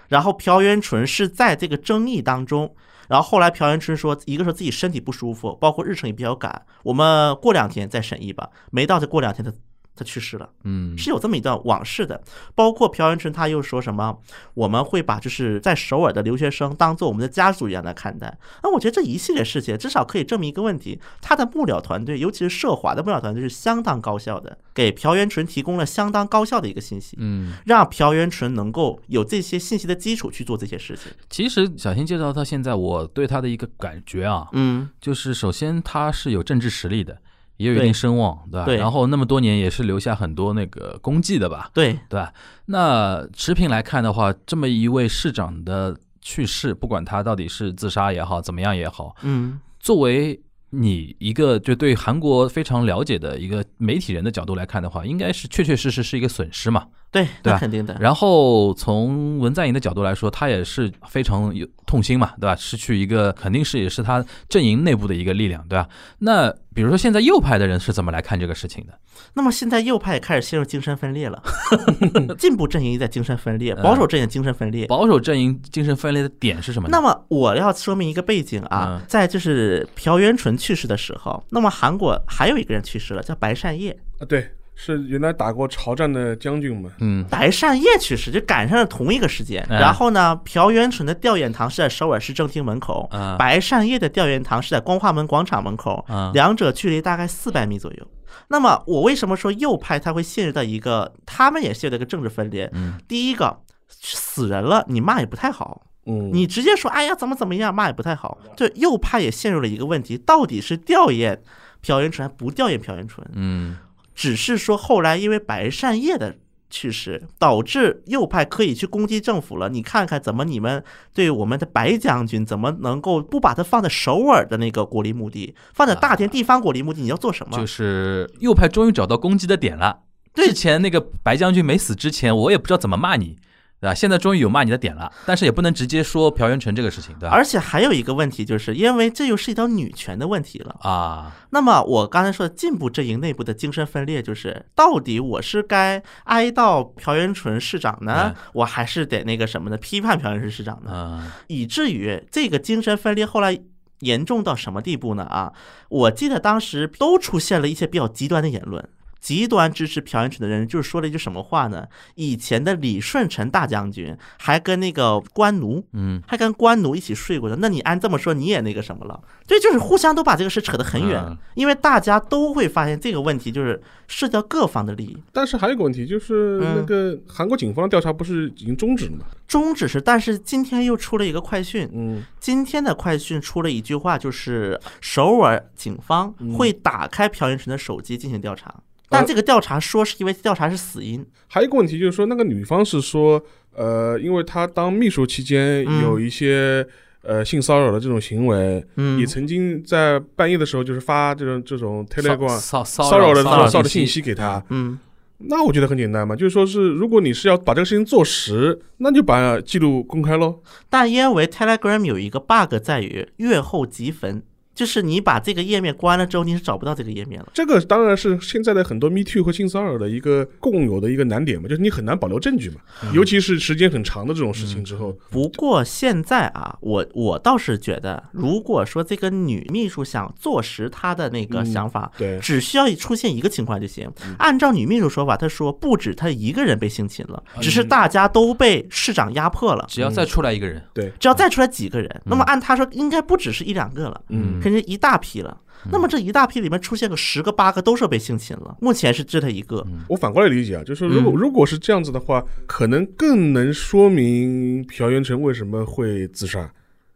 [0.09, 2.75] 然后朴元淳是在这个争议当中，
[3.07, 8.49] 然后后来朴元淳说，一个说自己身体不舒服，包括日程也比较赶，我们过两天再审议吧。
[8.71, 9.51] 没到这过两天，他
[9.95, 10.49] 他去世了。
[10.63, 12.21] 嗯，是有这么一段往事的，
[12.55, 14.19] 包括朴元淳他又说什么，
[14.53, 18.37] 我们会把就是在首尔的留学生当做我们的家族一样来看待。
[18.63, 31.11] 那我觉得这一系列事情至少可以证明一个问题，他的幕僚团队，尤其是涉华的幕僚团队是相当高效的，给朴元淳提供了相当高效的一个信息，嗯，让朴元淳能够有这些信息的基础去做这些事情。
[31.29, 37.17] 其实小新介绍到现在，我对他的一个感觉啊，嗯，就是首先他是有政治实力的，
[37.57, 38.65] 也有一定声望，对吧？
[38.65, 42.33] 对然后那么多年也是留下很多那个功绩的吧，对，对吧？
[42.65, 50.41] 那持平来看的话，这么一位市长的去世，不管他到底是自杀也好，怎么样也好，嗯，作为
[50.71, 56.87] 你一个就对韩国非常了解的一个媒体人的角度来看的话，应该是确确实实是一个损失嘛。
[57.11, 57.95] 对，对肯定的。
[57.99, 62.55] 然后从文在寅的角度来说，他也是非常有痛心嘛，对吧？
[62.55, 65.87] 失去一个肯定是也是他阵营内部的一个力量，对吧？
[66.17, 68.93] 那比如说现在右派的人是怎么来看这个事情的？
[69.33, 71.41] 那么现在右派也开始陷入精神分裂了，
[72.37, 74.87] 进步阵营也在精神分裂，嗯保守阵营精神分裂。
[74.87, 76.89] 保守阵营精神分裂的点是什么？
[76.89, 83.91] 那么我要说明一个背景啊嗯，在就是朴元淳去世的时候，那么韩国还有一个人去世了，叫白善烨。
[84.19, 86.89] 啊，对，是原来打过朝战的将军嘛。
[86.99, 87.23] 嗯。
[87.29, 98.07] 白善烨去世就赶上了同一个时间，嗯然后呢，朴元淳的吊唁堂是在首尔市政厅门口，嗯白善烨的吊唁堂是在光化门广场门口，嗯两者距离大概四百米左右。
[98.47, 102.69] 那么我为什么说右派他会陷入到一个，他们也陷入到一个政治分裂？
[102.73, 102.99] 嗯。
[103.07, 108.39] 第一个死人了，你骂也不太好，嗯，你直接说哎呀怎么怎么样骂也不太好。
[108.57, 111.37] 对，右派也陷入了一个问题，到底是吊唁
[111.81, 113.25] 朴元淳还不吊唁朴元淳？
[113.33, 113.77] 嗯
[114.13, 116.37] 只是说后来因为白善业的
[116.69, 119.69] 去世，导致右派可以去攻击政府了。
[119.69, 120.83] 你看看怎么你们
[121.13, 127.01] 对我们的白将军怎么能够不把他放在首尔的那个国立墓地，放在大田地方国立墓地？
[127.01, 127.57] 你要做什么？
[127.57, 129.99] 就是右派终于找到攻击的点了。
[130.33, 133.37] 之前那个白将军没死之前，我也不知道怎么骂你，
[133.83, 133.93] 对吧？
[133.93, 137.35] 现在终于有骂你的点了，但是也不能直接说朴元淳这个事情，对吧？
[137.35, 140.73] 而且还有一个问题，就是因为这又涉及到女权的问题了。
[140.79, 149.77] 啊，那么我刚才说的进步阵营内部的精神分裂，就是到底我是该哀悼朴元淳市长呢，我还是得那个什么呢？
[149.77, 151.19] 批判朴元淳市长呢？
[151.19, 153.59] 嗯以至于这个精神分裂后来
[153.99, 155.23] 严重到什么地步呢？
[155.25, 155.51] 啊，
[155.89, 158.87] 我记得当时都出现了一些比较极端的言论。
[159.23, 161.87] 极端支持朴元淳的人就是说了一句什么话呢？
[162.15, 167.55] 以前的李舜臣大将军还跟那个官奴，嗯，还跟官奴一起睡过的。
[167.55, 169.17] 那你按这么说，你也那个什么了？
[169.47, 175.17] 对，就是互相都把这个事扯得很远嗯，因为大家都会发现这个问题就是涉及到各方的利益。
[175.31, 179.25] 但是还有一个问题，就是嗯那个韩国警方调查不是已经终止了吗？
[179.47, 188.73] 终止是，但是今天又出了一个快讯，嗯，今天的快讯出了一句话，就是首尔警方会打开朴元淳的手机进行调查，
[189.13, 193.41] 但这个调查说是因为调查是死因，还有一个问题就是说，那个女方是说，
[193.75, 196.85] 呃，因为她当秘书期间嗯有一些、
[197.21, 204.61] 呃性骚扰的这种行为，嗯也曾经在半夜的时候就是发这种这种 Telegram 骚骚骚扰的骚骚扰的信息，给她。
[204.69, 204.99] 嗯，
[205.37, 210.59] 那我觉得很简单嘛，就是说是如果你是要把这个事情做实，那就把记录公开喽。
[210.89, 214.43] 但因为 Telegram 有一个 bug 在于阅后即焚，
[214.75, 217.49] 就是你把这个页面关了之后，你是找不到这个页面了。
[217.53, 222.75] 这个当然是现在的很多 Me Too 和性骚扰的一个共有的一个难点嘛，就是你很难保留证据嘛，
[223.13, 234.09] 尤其是时间很长的这种事情之后，不过现在啊，我我倒是觉得，如果说这个女秘书想坐实她的那个想法，对只需要出现一个情况就行。
[234.39, 239.85] 按照女秘书说法，她说不止她一个人被性侵了，只是大家都被市长压迫了。
[239.87, 245.59] 只要再出来一个人，对，只要再出来几个人，那么按她说，应该不只是一两个了，嗯肯定一大批了。
[245.91, 249.85] 那么这一大批里面出现个十个八个都是被性侵了，目前是只他一个。
[250.07, 256.71] 我反过来理解啊，就是说，如果、嗯如果是这样子的话，可能更能说明朴元成为什么会自杀。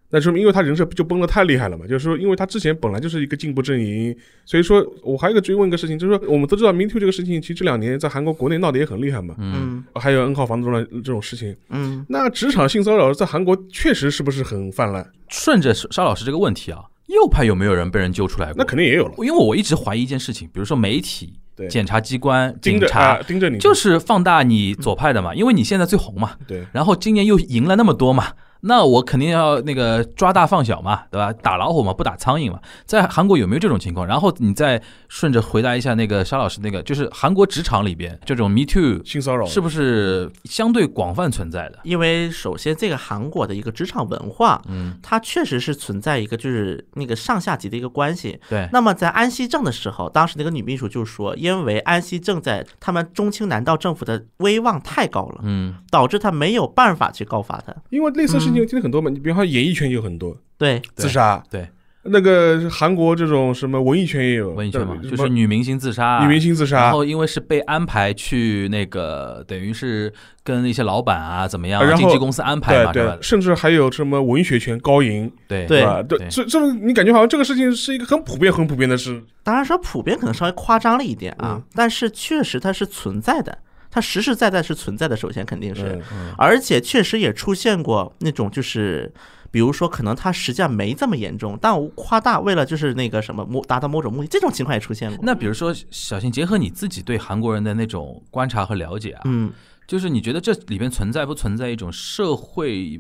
[0.10, 4.14] 那说明，因为他人设就崩的太厉害了嘛，就是说，因为他之前本来就是一个进步阵营，
[4.46, 11.56] 所以说我还有一个追问一个事情，就是说，我们都知道 Me Too 这个事情，其实这两年在韩国国内闹得也很厉害嘛，嗯还有 N 号房这种这种事情。
[11.70, 15.10] 嗯，那职场性骚扰在韩国确实是不是很泛滥？
[15.30, 18.56] 顺着沙老师这个问题啊，右派有没有人被人揪出来过？
[18.58, 21.34] 那肯定也有了，因为我一直怀疑一件事情，比如说媒体、
[21.70, 26.36] 检察机关、警察啊，，盯着你，就是放大你左派的嘛，因为你现在最红嘛。
[26.46, 28.28] 对，然后今年又赢了那么多嘛，
[28.62, 31.32] 那我肯定要那个抓大放小嘛，对吧？
[31.32, 32.60] 打老虎嘛，不打苍蝇嘛。
[32.86, 34.06] 在韩国有没有这种情况？
[34.06, 41.80] 然后你再顺着回答一下那个沙老师那个，就是韩国职场里边这种 Me Too 性骚扰是不是相对广泛存在的？
[41.84, 48.40] 因为首先这个韩国的一个职场文化，嗯，它确实是存在一个就是那个上下级的一个关系。
[48.50, 57.74] 对，那么在安熙正的时候，当时那个女秘书就说，因为安熙正在他们中青南道政府的威望太高了，嗯，导致他没有办法去告发他。
[57.90, 60.38] 因为类似事情听得很多嘛，你比方说演艺圈有很多。
[60.58, 61.68] 对，自杀，对，
[62.04, 66.84] 那个韩国这种什么文艺圈也有，文艺圈嘛，就是女明星自杀，女明星自杀。
[66.84, 70.12] 然，后因为是被安排去那个，等于是
[70.44, 73.16] 跟一些老板啊怎么样经纪公司安排对嘛，对吧？
[73.16, 73.22] 对，？
[73.22, 75.68] 甚至还有什么文学圈高银，对。
[75.68, 76.02] 对吧？
[76.02, 81.64] 对，这这你感觉好像这个事情是一个很普遍、很普遍的事，当然说普遍可能稍微夸张了一点啊，嗯。
[81.76, 83.56] 但是确实它是存在的，
[83.98, 85.18] 它实实在在是存在的。
[85.18, 89.12] 首先肯定是，嗯而且确实也出现过那种就是。
[89.50, 95.20] 比如说，可能它实际上没这么严重，但我夸大，为了就是那个什么目达到某种目的，这种情况也出现过。
[95.24, 99.52] 那比如说，小新结合你自己对韩国人的那种观察和了解啊，嗯，
[99.88, 103.00] 就是你觉得这里边存在不存在一种社会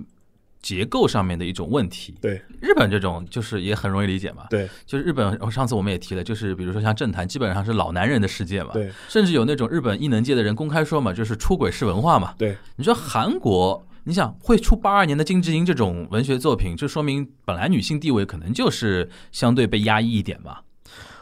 [0.62, 2.16] 结构上面的一种问题？
[2.22, 12.34] 对日本这种就是也很容易理解嘛，对就是日本，哦上次我们也提了，就是比如说像政坛，基本上是老男人的世界嘛，对甚至有那种日本艺能界的人公开说嘛，就是出轨是文化嘛。
[12.38, 20.64] 对，你说韩国，你想会出八二年的金智英这种文学作品，这说明本来女性地位可能就是相对被压抑一点吧。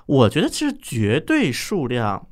[0.06, 2.28] 我觉得其实绝对数量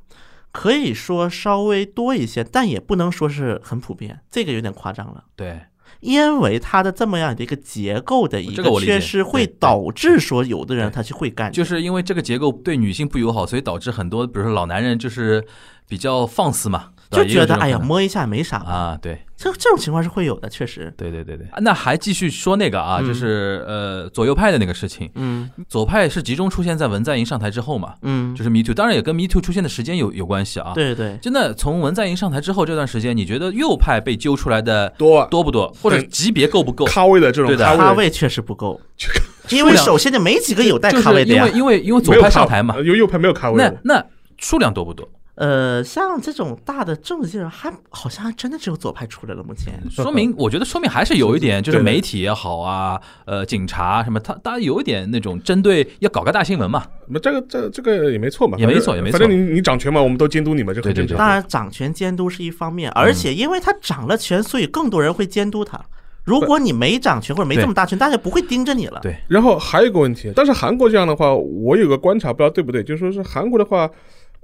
[0.52, 5.24] 可以说稍微多一些，但也不能说是很普遍，这个有点夸张了。
[5.34, 5.60] 对，
[6.00, 15.44] 因为它的这么样的一个结构的一个缺失，会导致说有的人他是会干，就是因为这个结构对女性不友好，所以导致很多，比如说老男人就是
[15.88, 19.20] 比较放肆嘛，就觉得哎呀摸一下没啥，啊，对。
[19.36, 20.94] 这这种情况是会有的，确实。
[20.96, 23.06] 对对对对，啊那还继续说那个啊，嗯。
[23.06, 25.10] 就是呃左右派的那个事情。
[25.16, 25.50] 嗯。
[25.68, 28.34] 左派是集中出现在文在寅上台之后嘛，嗯。
[28.34, 35.18] 就，是 Me Too，当然也跟 Me Too 出现的时间有有关系啊。，对对，真的从文在寅上台之后这段时间，你觉得右派被揪出来的多。
[35.18, 36.84] 啊多不多，或者级别够不够？
[36.86, 37.76] 咖位的这种对的。
[37.76, 38.08] 咖位。
[38.08, 38.80] 确实不够，
[39.50, 41.48] 因为首先就没几个有带咖位的呀。
[41.48, 41.58] 因为。
[41.58, 42.74] 因为因为左派上台嘛。
[42.76, 44.06] 呃，右右派没有咖位，那那
[44.38, 45.08] 数量多不多？
[45.36, 49.42] 呃，像这种大的政界人，还好像还真的只有左派出来了。
[49.42, 56.84] 目前，说明我觉得说明还是有一点，就是媒体也好啊，呃，警察什么，他他有一点那种针对要搞个大新闻嘛。
[57.08, 61.18] 那这个这这个也没错嘛，也没错也没错反正你你掌权嘛，我们都监督你嘛，这很正常。
[61.18, 65.80] 当然掌权监督是一方面，而且因为他掌了权，所以更多人会监督他。
[66.22, 68.98] 如果你没掌权或者没这么大权，大家不会盯着你了。
[69.02, 73.90] 对然后还有一个问题，但是韩国这样的话，我有个观察，不知道对不对，就是说是韩国的话，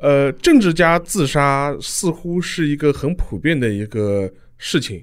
[0.01, 5.03] 呃，政治家自杀似乎是一个很普遍的一个事情，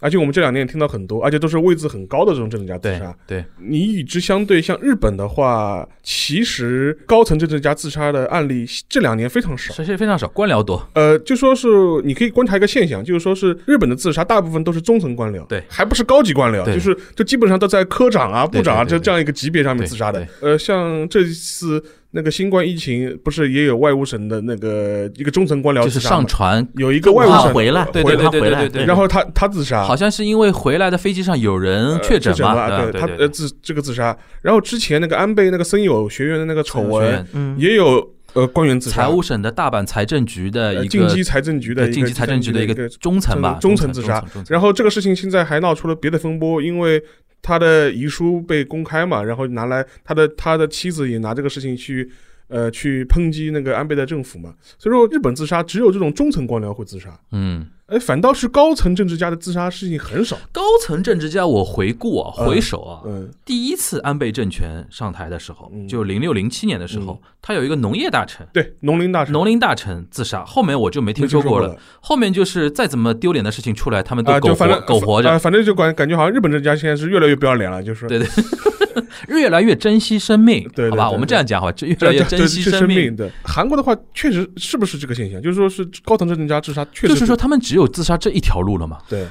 [0.00, 3.14] 而且我们这两年也听到很多，而且都是位置很高的这种政治家自杀。
[3.26, 9.74] 对，你与之相对，像日本的话，其实高层政治家自杀的案例这两年非常少。
[9.74, 10.88] 是是非常少，官僚多。
[10.94, 11.66] 呃，就说是
[12.04, 20.26] 你可以观察一个现象，就是说是日本的自杀大部分都是中层官僚，对还不是高级官僚，就是就基本上都在科长啊、部长啊这这样一个级别上面自杀的。
[20.40, 21.82] 呃，像这次
[22.12, 28.84] 那个新冠疫情，不是也有外务省的那个一个中层官僚就是上传，有一个外务省回来，对回对对对他回来，对对。
[28.86, 34.16] 然后他他自杀，好像是因为回来的飞机上有人呃确诊嘛，了，对对他呃自这个自杀。
[34.40, 44.24] 然后之前那个安倍那个森友学院的那个丑闻嗯，也有呃官员自杀，财务省的大阪财政局的一个呃晋级财政局的一个对晋级财政局的一一个中层吧，中层层自杀。
[44.48, 47.02] 然后这个事情现在还闹出了别的风波，因为
[47.42, 52.10] 他的遗书被公开嘛，然后拿来他的他的妻子也拿这个事情去
[52.48, 60.36] 呃去抨击那个安倍的政府嘛，所以说日本自杀只有这种中层官僚会自杀，嗯，哎，反倒是高层政治家的自杀事情很少。
[60.52, 68.46] 高层政治家我回顾啊，嗯回首啊，嗯，第一次安倍政权上台的时候，嗯就零六零七年的时候，他有一个农业大臣。
[68.52, 71.68] 对，农林大臣，农林大臣自杀，后面我就没听说过了。
[71.68, 78.28] 过后面就是再怎么丢脸的事情出来，他们都啊，苟活、苟活着，啊，反正就感感觉好像日本政治家现在是越来越不要脸了，就是对对，
[79.28, 80.72] 越来越珍惜生命，好吧？
[80.76, 83.14] 对对对我们这样讲好吧，这越来越珍惜生命。
[83.16, 85.40] 对，韩国的话确实是不是这个现象？
[85.42, 88.98] 就是说是高层政治家自杀，确实就是说，他们只有自杀这一条路了嘛？
[89.08, 89.26] 对。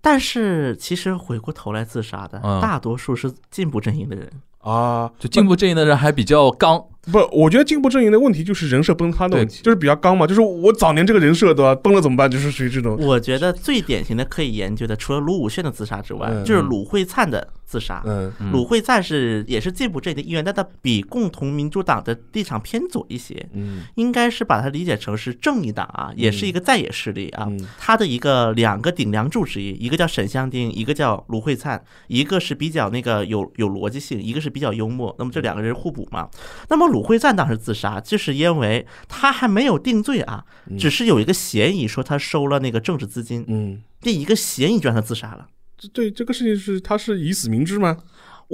[0.00, 4.30] 但是其实回过头来自杀的嗯大多数是进步阵营的人。
[4.60, 6.82] 啊，就进步阵营的人还比较刚，
[7.12, 12.30] 不，我觉得进步阵营的问题就是人设崩塌的问题，就是比较刚嘛，就是我早年这个人设对吧，崩了怎么办？
[12.30, 18.02] 就是属于这种，我觉得最典型的可以研究的，除了卢武铉的自杀之外，嗯就是鲁会灿的自杀。
[18.06, 27.66] 嗯嗯鲁会灿是也是进步阵营的一员，但他比共同民主党的立场偏左一些，嗯应该是把它理解成是正义党啊，也是一个在野势力啊嗯。
[27.78, 35.14] 他的一个两个顶梁柱之一，一个叫沈香丁，一个叫卢会灿，一个是比较那个有有逻辑性，一个是比较幽默。
[35.18, 36.28] 那么这两个人互补嘛。
[36.68, 40.44] 那么鲁会赞当时自杀，就是因为他还没有定罪啊，
[40.78, 45.48] 只是有一个嫌疑说他收了那个政治资金，嗯，这一个嫌疑就让他自杀了。
[45.76, 47.98] 这对这个事情是他是以死明志吗？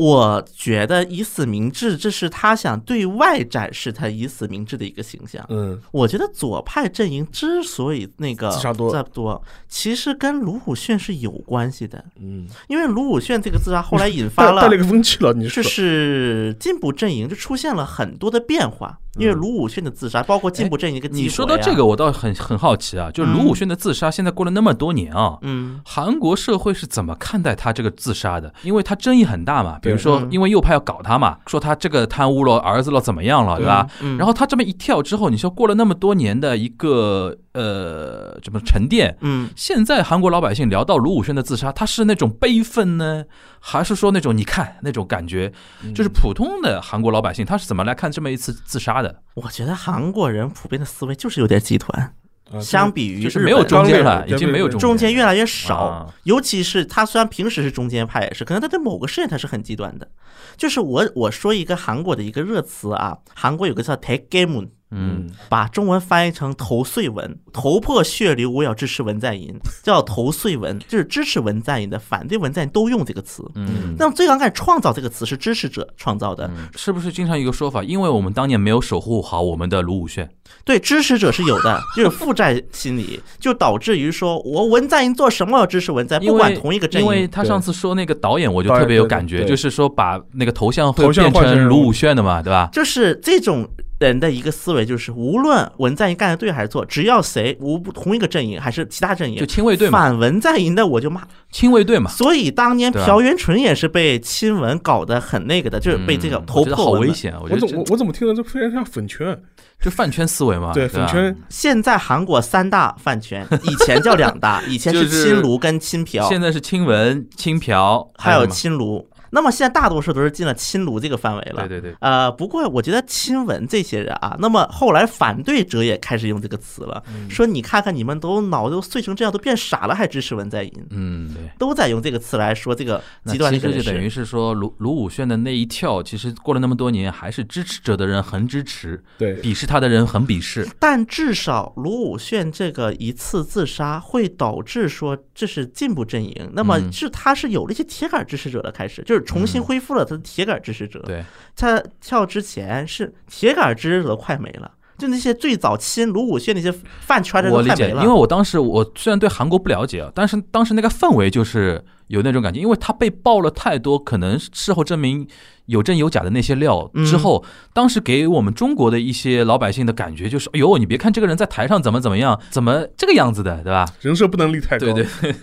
[0.01, 5.45] 我觉得以死明志，这是他想对外展示他以死明志的一个形象。
[5.51, 5.79] 嗯。
[5.93, 9.43] 我觉得左派阵营之所以那个自杀多。
[9.69, 15.63] 其实跟卢武铉是有关系的，嗯，因为卢武铉这个自杀后来引发 了带带了一个风气了，你说。
[15.63, 25.81] 就是进步阵营就出现了很多的变化，因为卢武铉的自杀，包括进步阵营一个你说到这个，，我倒很很好奇啊，就是卢武铉的自杀，现在过了那么多年啊，嗯。
[25.85, 28.53] 韩国社会是怎么看待他这个自杀的？
[28.63, 33.87] 因为他争议很大嘛，比如说嗯因为右派要搞他嘛，说他这个贪污了儿子了怎么样了，对吧？
[34.01, 39.49] 嗯，然后他这么一跳之后，你说过了那么多年的一个呃怎么沉淀，嗯。
[39.57, 43.25] 现在韩国老百姓聊到卢武铉的自杀，他是那种悲愤呢，
[43.59, 45.53] 还是说那种你看那种感觉？
[45.85, 49.23] 嗯就是普通的韩国老百姓他是怎么来看这么一次自杀的？
[49.35, 52.13] 我觉得韩国人普遍的思维就是有点集团，啊
[52.59, 60.09] 相比于就是没有日本中间了，已经没有中中间越来越少啊，尤其是他虽然平时是中间派，也是，可能他在某个事件他是很极端的。
[60.57, 73.45] 就是我我说一个韩国的一个热词啊，韩国有个叫 “take game”，嗯，把中文翻译成头碎文，头破血流，我要支持文在寅，叫头碎文，就是支持文在寅的，反对文在寅都用这个词。
[73.55, 77.83] 嗯那么最刚开始创造这个词是支持者创造的，是不是经常有一个说法？
[77.83, 80.27] 因为我们当年没有守护好我们的卢武铉，
[80.65, 87.29] 对支持者是有的，就是负债心理，就导致于说我文在寅做什么要支持文在寅，不管同一个阵营因为营。
[87.31, 92.69] 他上次说那个导演，我就特别有感觉，就是说把那个头像会变成卢武铉的嘛，对吧？
[92.73, 93.69] 就是这种
[94.09, 101.23] 人的一个思维，就是无论文在寅干的对还是错，只要谁无不同一个阵营还是其他阵营就亲卫队嘛，反文在寅的，我就骂。
[101.51, 106.85] 亲卫队嘛，所以当年朴元淳也是被亲文搞得很那个的，就是被这个嗯头我觉得破。
[106.87, 107.41] 好危险啊！
[107.43, 109.39] 我我怎么我怎么听着这非常像粉圈？
[109.81, 119.09] 就饭圈思维嘛，对，粉圈现在韩国三大饭圈，以前叫两大， 以前是亲卢跟亲朴，现在是亲文、亲朴，还有亲卢。
[119.31, 121.67] 那么现在大多数都是进了亲卢这个范围了。
[121.69, 131.51] 对对对，呃，不过我觉得亲文这些人啊，那么后来反对者也开始用这个词了，嗯说你看看你们都脑子都碎成这样，都变傻了，还支持文在寅，嗯对。
[131.59, 133.83] 都在用这个词来说这个那极端的其一个人士。
[133.83, 140.67] 实就等于是说卢卢武铉的那一跳，其实过了那么多年，还是支持者的人很支持，对，鄙视他的人很鄙视。
[140.79, 151.01] 但至少卢武铉这个一次自杀会导致说这是进步阵营，那么嗯是他是有了一些铁杆支持者的开始，就是重新恢复了他的铁杆支持者。
[151.07, 151.25] 对，
[151.57, 158.03] 他跳之前是铁杆支持者快没了，就那些最早亲卢武铉那些饭圈的人我理解，都快没了。
[158.03, 165.27] 因为我当时我虽然对韩国不了解啊，但是当时那个氛围就是有那种感觉，因为他被爆了太多，可能事后证明
[165.67, 173.87] 有真有假的那些料嗯之后，当时给我们中国的一些老百姓的感觉就是，哎呦，你别看这个人在台上怎么怎么样，怎么这个样子的，对吧？
[174.01, 175.35] 人设不能立太高，对对，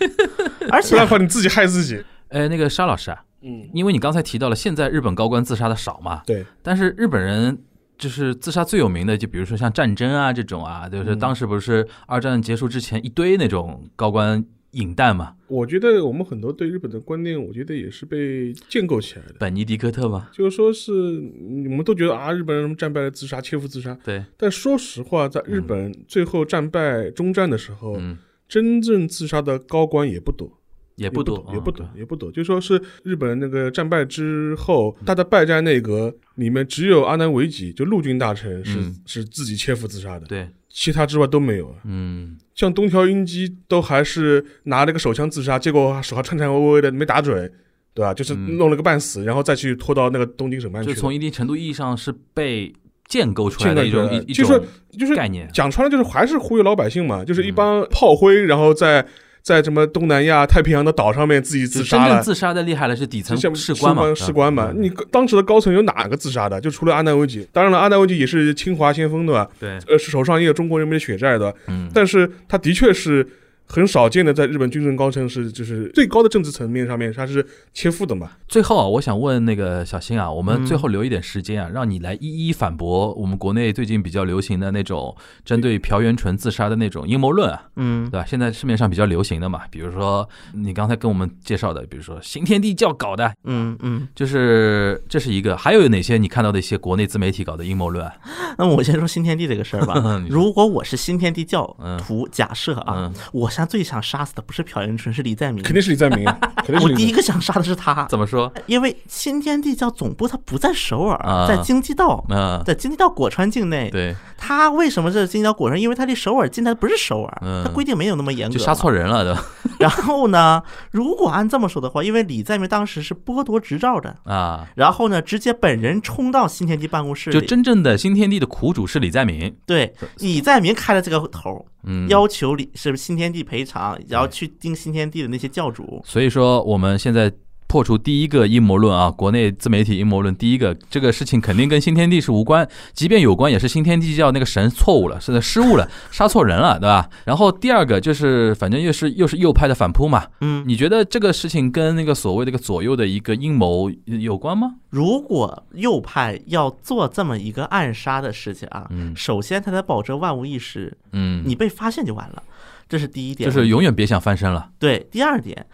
[0.69, 2.03] 而且不然的话你自己害自己。
[2.29, 7.57] 哎，那个沙老师啊，嗯，因为你刚才提到了，现在日本高官自杀的少嘛，对，但是日本人
[7.97, 11.19] 就是自杀最有名的，就比如说像战争啊这种啊，就是嗯。
[11.19, 19.35] 当时不是二战结束之前一堆那种高官引弹嘛，我觉得我们很多对日本的观念，我觉得也是被建构起来的。
[19.39, 28.17] 本尼迪克特嘛，就是说是你们都觉得啊，日本人什么战败了自杀、切腹自杀，对，但说实话，在日本最后战败终战的时候，嗯，
[28.47, 30.56] 真正自杀的高官也不多，
[30.97, 32.31] 也不多，也不多，嗯也不多。
[32.31, 41.73] 就说是日本那个战败之后，他的败战内阁里面只有阿南惟几，就陆军大臣是、嗯是自己切腹自杀的，对，其他之外都没有。
[41.85, 47.51] 嗯，像东条英机都还是拿了个手枪自杀，结果手还颤颤巍巍的没打准，
[47.93, 48.13] 对吧？
[48.13, 50.93] 就是嗯弄了个半死，然后再去拖到那个东京审判去。
[50.93, 52.73] 就从一定程度意义上是被
[53.07, 59.07] 建构出来的一种就是就是概念，讲穿了就是还是忽悠老百姓嘛，就是一嗯帮炮灰，然后在
[59.47, 62.15] 在什么东南亚太平洋的岛上面自己自杀了。
[62.15, 66.59] 正自杀的厉害的是底层像士官嘛，士官嘛，嗯你当时的高层有哪个自杀的？
[66.59, 69.47] 就除了阿南惟几，当然了，阿南惟几也是清华先锋对吧？
[69.57, 73.25] 对，呃，手上也有中国人民的血债的，嗯，但是他的确是
[73.67, 78.31] 很少见的，在日本军政高层是就是最高的政治层面上面，它是切腹的嘛。
[78.47, 88.25] 最后啊，我想问那个小新啊，我们嗯最后留一点时间啊，让你来一一反驳我们国内最近比较流行的那种针对朴元淳自杀的那种阴谋论啊，嗯对吧？
[88.25, 94.07] 现在市面上比较流行的嘛，比如说你刚才跟我们介绍的，比如说新天地教搞的，嗯嗯。
[94.15, 98.13] 就是这是一个，还有哪些你看到的一些国内自媒体搞的阴谋论啊？
[98.57, 105.63] 那么我先说新天地这个事儿吧 如果我是新天地教嗯徒，假设啊嗯，我现在最想杀死的不是朴元淳，是李在明。
[105.63, 106.95] 肯定是李在明啊， 肯定是我。
[106.95, 108.53] 第一个想杀的是他，怎么说？
[108.67, 112.23] 因为新天地教总部它不在首尔，啊在京畿道。
[112.29, 115.81] 嗯，在京畿道果川境内，对，他为什么是京畿道果川？
[115.81, 118.53] 因为他离首尔近，它不是首尔，他规定没有那么严格。
[118.53, 119.43] 就杀错人了，对吧？
[119.79, 136.01] 然后呢，如果按这么说的话，因为李在明当时是剥夺执照的，啊，然后呢，直接本人冲到新天地办公室，就真正的新天地的苦主是李在明，对李在明开了这个头，嗯，要求里是不是新天地赔偿，然后去盯新天地的那些教主。
[136.05, 137.31] 所以说，我们现在
[137.67, 147.09] 破除第一个阴谋论啊，国内自媒体阴谋论，第一个这个事情肯定跟新天地是无关，即便有关，也是新天地教那个神错误了，是失误了， 杀错人了，对吧？
[147.25, 154.75] 然后第二个就是，反正又是又是右派的反扑嘛，嗯，你觉得这个事情跟那个所谓的一个左右的一个阴谋有关吗？
[154.89, 162.41] 如果右派要做这么一个暗杀的事情啊，嗯首先他得保证万无一失，嗯，你被发现就完了，
[162.87, 163.49] 这是第一点。
[163.49, 164.69] 就是永远别想翻身了。
[164.79, 165.65] 对，第二点，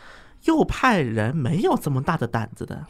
[0.46, 2.84] 右派人没有这么大的胆子的。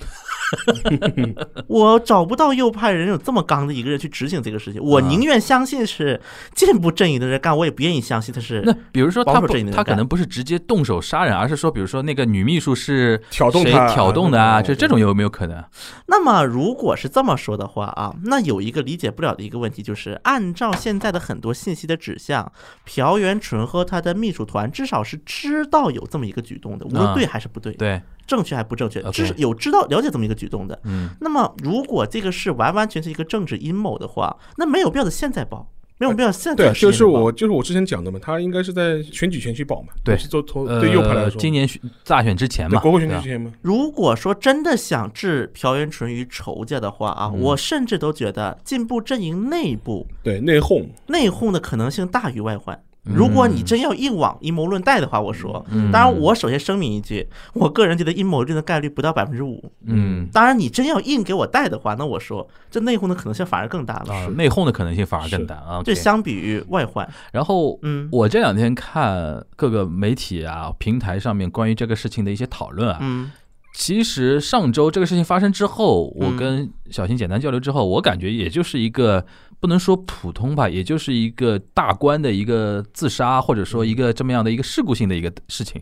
[1.68, 6.22] 我找不到右派人有这么刚的一个人去执行这个事情，我啊宁愿相信是
[6.54, 14.62] 进步阵营的人干，我也不愿意相信他是那比如说他不保守阵营的，人他可能不是直接动手杀人，而是说，比如说那个女秘书是谁挑动他挑动的啊？
[14.62, 15.64] 就这这种有没有可能？
[16.06, 22.52] 那么，如果是这么说的话啊，那有一个理解不了的一个问题，就是按照现在的很多信息的指向，
[22.84, 30.80] 朴元淳和他的秘书团至少是知道有这么一个举动的，无论啊对还是不对，对，正确还不正确少有知道了解这么一个举动的。
[30.84, 47.40] 嗯，那么，如果这个是完完全是一个政治阴谋的话，那没有必要的现在报，没有必要现在对，就是我就是我之前讲的嘛，他应该是在选举前去保嘛，对是做投呃，对右派来说，今年选大选之前嘛，国会选举之前嘛，如果说真的想置朴元淳于仇家的话啊，嗯。
[47.40, 52.82] 我甚至都觉得进步阵营内部对内讧，内讧的可能性大于外患。
[53.04, 59.72] 如果你真要硬往阴谋论带的话，我说，嗯当然我首先声明一句，我个人觉得阴谋论的概率不到百分之五。
[59.86, 64.14] 嗯当然你真要硬给我带的话，那我说这内讧的可能性反而更大了。
[64.14, 65.82] 啊，内讧的可能性反而更大啊。
[65.84, 73.30] 这相比于外患，然后嗯我这两天看各个媒体啊平台上面关于这个事情的一些讨论啊，嗯
[73.74, 76.38] 其实上周这个事情发生之后，我嗯。
[76.38, 79.26] 跟小新简单交流之后，我感觉也就是一个
[79.60, 85.82] 不能说普通吧，也就是一个大官的一个自杀，或者说一个这么样的一个事故性的一个事情。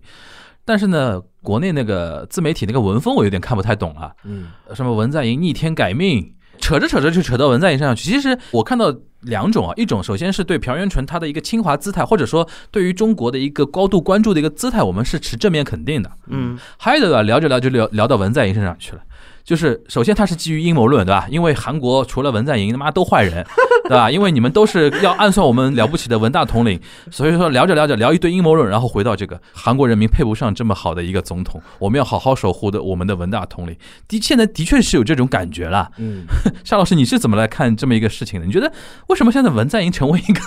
[0.63, 8.09] 但是呢，国内那个自媒体那个文风我有点看不太懂啊，嗯，什么文在寅逆天改命，扯着扯着就扯到文在寅身上去。
[8.09, 16.09] 其实我看到两种啊，一种首先是对朴元淳他的一个清华姿态，或者说对于中国的一个高度关注的一个姿态，我们是持正面肯定的。
[16.27, 19.01] 嗯还有的聊着聊就聊聊到文在寅身上去了。
[19.43, 21.27] 就是首先它是基于阴谋论，对吧？
[21.29, 23.45] 因为韩国除了文在寅，他妈都坏人，
[23.85, 24.09] 对吧？
[24.11, 26.79] 因为你们都是要暗算我们了不起的文大统领，
[27.11, 33.75] 所以说聊着聊着聊一堆阴谋论，然后回到这个韩国人民配不上这么好的一个总统，我们要好好守护的我们的文大统领。
[34.07, 35.89] 的现在的确是有这种感觉了。
[35.97, 36.23] 嗯，
[36.63, 38.45] 夏老师，你是怎么来看这么一个事情的？
[38.45, 38.71] 你觉得
[39.07, 40.41] 为什么现在文在寅成为一个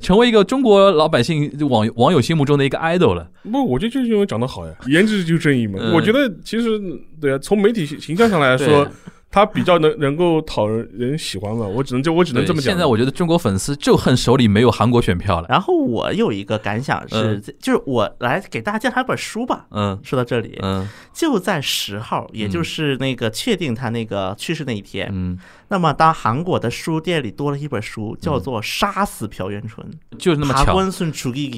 [0.00, 3.28] 成为一个中国老百姓网网友心目中的一个 idol 了？
[3.50, 5.78] 不，我觉得就是因为长得好呀，颜值就正义嘛。
[5.80, 6.80] 嗯我觉得其实
[7.24, 8.86] 对啊，从媒体形形象上来说，
[9.30, 11.66] 他比较能能够讨人人喜欢嘛。
[11.66, 12.70] 我只能就我只能这么讲。
[12.70, 15.46] 现在我觉得中国粉丝就恨手里没有韩国选票了。
[15.48, 19.66] 然后我有一个感想是嗯，就是我来给大家介绍一本书吧。
[19.70, 25.38] 嗯说到这里，嗯就在十号，也就是那个确定他那个去世那一天，嗯，
[25.74, 29.84] 那么当韩国的书店里多了一本书，叫做《杀死朴元淳》，
[30.16, 30.72] 就那么巧，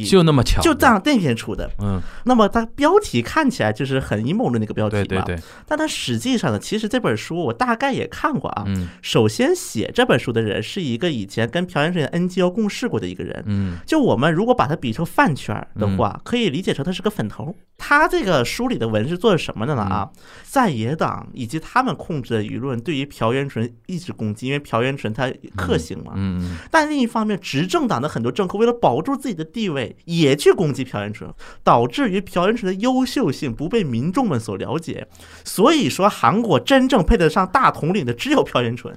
[0.08, 1.70] 就那么巧，就这样那天出的。
[1.82, 8.64] 嗯，那么它标题看起来就是很阴谋论的一个标题嘛，对对对，但它实际上呢，其实这本书我大概也看过啊。
[8.66, 13.44] 嗯首先写这本书的人是一个以前跟朴元淳 NGO 共事过的一个人。
[13.44, 17.54] 嗯就我们如果把它比成饭圈的话，可以理解成他是个粉头。
[17.78, 19.82] 他这个书里的文是做的什么的呢？
[19.82, 20.08] 啊，
[20.42, 26.12] 在野党以及他们控制的舆论对于朴元淳一直攻击，因为朴元淳他克星嘛。
[26.14, 31.28] 嗯但另一方面，执政党的很多政客为了保住自己的地位，也去攻击朴元淳，
[31.64, 35.08] 导致于朴元淳的优秀性不被民众们所了解。
[35.44, 38.96] 所以说，韩国真正配得上大统领的只有朴元淳。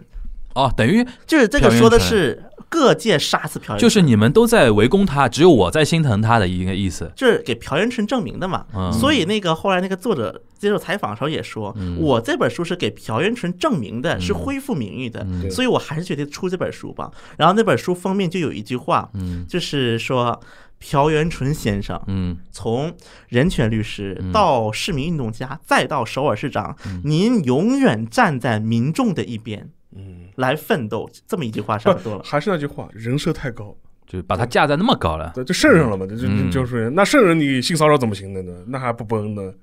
[0.55, 7.11] 哦，等于就是这个说的是各界杀死朴元淳，就是你们都在围攻他，只有我在心疼他的一个意思。
[7.15, 8.65] 就是给朴元淳证明的嘛。
[8.73, 8.91] 嗯。
[8.91, 11.97] 所以那个后来那个作者接受采访的时候也说，嗯。
[11.99, 15.49] 我这本书是给朴元淳证明的，是恢复名誉的，嗯。
[15.49, 17.09] 所以我还是决定出这本书吧。
[17.37, 19.45] 然后那本书封面就有一句话，嗯。
[19.47, 20.39] 就是说
[20.79, 22.37] 朴元淳先生嗯。
[22.51, 22.93] 从
[23.29, 24.31] 人权律师嗯。
[24.31, 31.09] 到市民运动家，再到首尔市长，您永远站在民众的一边嗯，来奋斗。
[31.27, 32.21] 这么一句话差不多了。
[32.23, 33.75] 还是那句话，人设太高，
[34.05, 35.31] 就把他架在那么高了。
[35.35, 38.53] 对，就圣人了嘛，就就嗯就是那圣人你性骚扰怎么行的呢？
[38.67, 39.53] 那还不崩呢？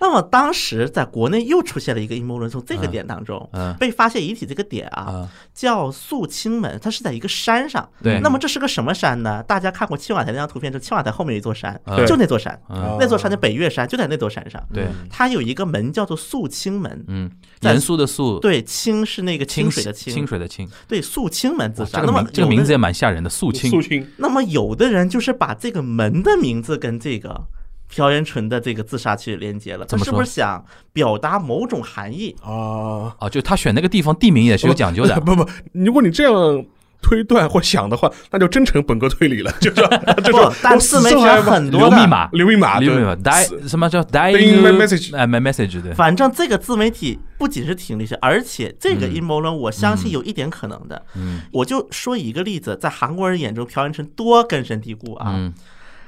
[0.00, 3.48] 那么当时在国内又出现了一个阴谋论，从这个嗯点当中。
[3.52, 7.88] 嗯被发现遗体这个点啊，啊，叫肃清门，它是在一个山上。
[8.02, 9.42] 对那么这是个什么山呢？
[9.42, 14.62] 大家看过青瓦台那张图片，就青瓦台后面有一座山，就那座山，嗯那座山的北岳山就在那座山上。
[14.72, 20.68] 对，它有一个门叫做肃清门，嗯，在严肃的肃，对，清是那个清清水的清清水的清。
[20.88, 22.00] 对，肃清门自杀。
[22.00, 23.82] 那么这个名字也蛮吓人的，肃清肃。
[23.82, 27.42] 清，那么有的人就是把这个门的名字跟这个
[27.88, 32.34] 朴元淳的这个自杀去连接了，他是不是想表达某种含义？
[32.42, 35.20] 啊，啊，就他选那个地方地名也是有讲究的。
[35.20, 36.64] 不 不，如果你这样
[37.00, 39.76] 推断或想的话，那就真成本格推理了，就是
[40.24, 45.92] 就是，但自媒体上很多的留密码，留密码，留密码对，die 什么叫 die Dying my message 哎，my message 对。
[45.94, 51.00] 反正这个自媒体不仅是挺厉害，而且这个嗯阴谋论，我相信有一点可能的。
[51.14, 55.32] 嗯我就说一个例子，在韩国人眼中，朴元淳多根深蒂固啊。
[55.36, 55.54] 嗯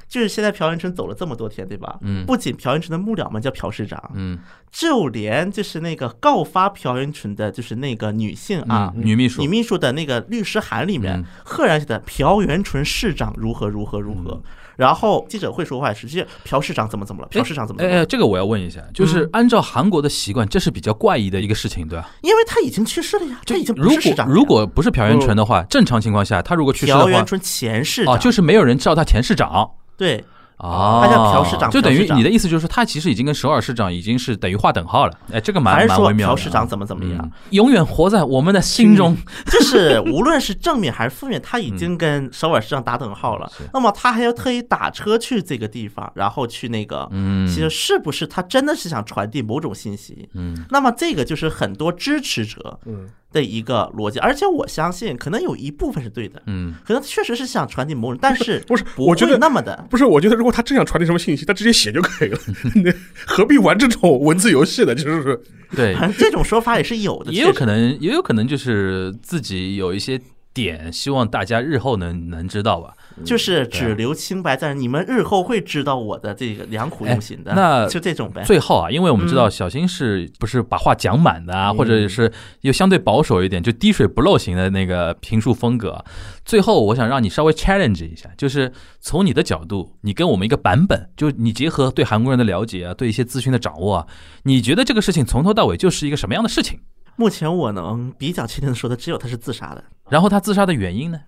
[0.09, 1.97] 就是现在朴元淳走了这么多天，对吧？
[2.01, 4.39] 嗯不仅朴元淳的幕僚们叫朴市长，嗯
[4.71, 14.41] 就连就是那个告发朴元淳的，就是那个女性啊，嗯女秘书女秘书的那个律师函里面嗯，赫然写的朴元淳市长如何如何如嗯何。
[14.77, 22.09] 然后记者会说话也是，直接朴市长怎么怎么了，朴市长怎么怎么了，哎哎，这个我要问一下，就是嗯按照韩国的习惯，这是比较怪异的一个事情，对吧？
[22.21, 24.29] 因为他已经去世了呀，这已经不如果是市长。
[24.29, 29.69] 如果不是朴元淳的话，正常情况下，他如果去世的话，朴元淳前市长啊，就是没有人知道他前市长。
[29.99, 30.23] 对，
[30.57, 35.13] 啊，他叫朴市长就等于你的意思就是说，他其实已经跟首尔市长已经是等于划等号了。
[35.31, 36.35] 哎，这个蛮还是说蛮微妙的啊。
[36.35, 37.19] 朴市长怎么怎么样？
[37.21, 39.15] 嗯，永远活在我们的心中。
[39.45, 43.51] 就是无论是正面还是负面，他已经跟首尔市长打等号了。
[43.57, 43.63] 是。
[43.73, 47.45] 那么他还要特意打车去这个地方，然后去那个，嗯。
[47.47, 50.29] 其实是不是他真的是想传递某种信息？
[50.33, 50.65] 嗯。
[50.69, 59.85] 那么这个就是很多支持者嗯，的一个逻辑，而且我相信可能有一部分是对的，嗯，可能确实是想传递某种，但是 不是不我觉得会那么的。
[59.89, 62.39] 不是，我觉得如果他真想传递什么信息，他直接写就可以了，
[63.27, 64.95] 何必玩这种文字游戏呢？
[64.95, 65.39] 就是
[65.75, 70.19] 对， 反正这种说法也是有的，也有可能，也有可能就是自己有一些
[70.53, 72.93] 点，希望大家日后能能知道吧。
[73.23, 77.51] 就是只留清白在，你们日后会知道我的这个良苦用心的。
[77.51, 78.43] 哎那就这种呗。
[78.43, 86.03] 最后啊，因为我们知道嗯小新是不是把话讲满的啊，嗯或者是又相对保守一点，就滴水不漏型的那个评述风格。
[86.45, 94.07] 最后，我想让你稍微 challenge 一下，就是从你的角度，你跟我们一个版本，就你结合对韩国人的了解啊，对一些资讯的掌握啊，
[94.43, 96.79] 你觉得这个事情从头到尾就是一个什么样的事情？
[97.15, 101.19] 目前我能比较确定的说的只有他是自杀的然后他自杀的原因呢？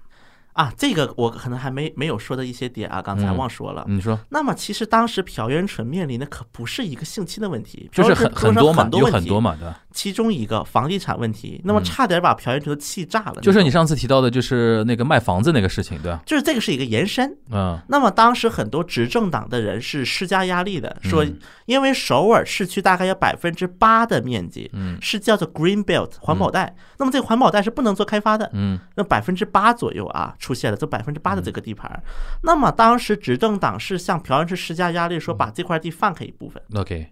[0.53, 3.85] 啊，这个我可能还没没有说的一些点啊，刚才嗯忘说了。
[3.87, 9.79] 你说那么其实当时朴元淳面临的可不是一个性侵的问题，就是很很多嘛，有很多嘛，对吧？
[9.93, 13.41] 其中一个房地产问题，那么嗯差点把朴元淳都气炸了。
[13.41, 16.21] 就是你上次提到的，就是那个卖房子那个事情，对吧？
[16.25, 17.35] 就是这个是一个延伸。
[17.49, 32.01] 嗯那么当时很多执政党的人是施加压力的，说嗯因为首尔市区大概有百分之八的面积嗯是叫做 Green Belt 环保带，那么这个环保带是不能做开发的，嗯那百分之八左右啊出现了这百分之八的这个地盘儿，
[32.41, 36.61] 那么当时执政党是向朴元淳施加压力，说把这块地放开一部分。
[36.75, 37.11] ，OK，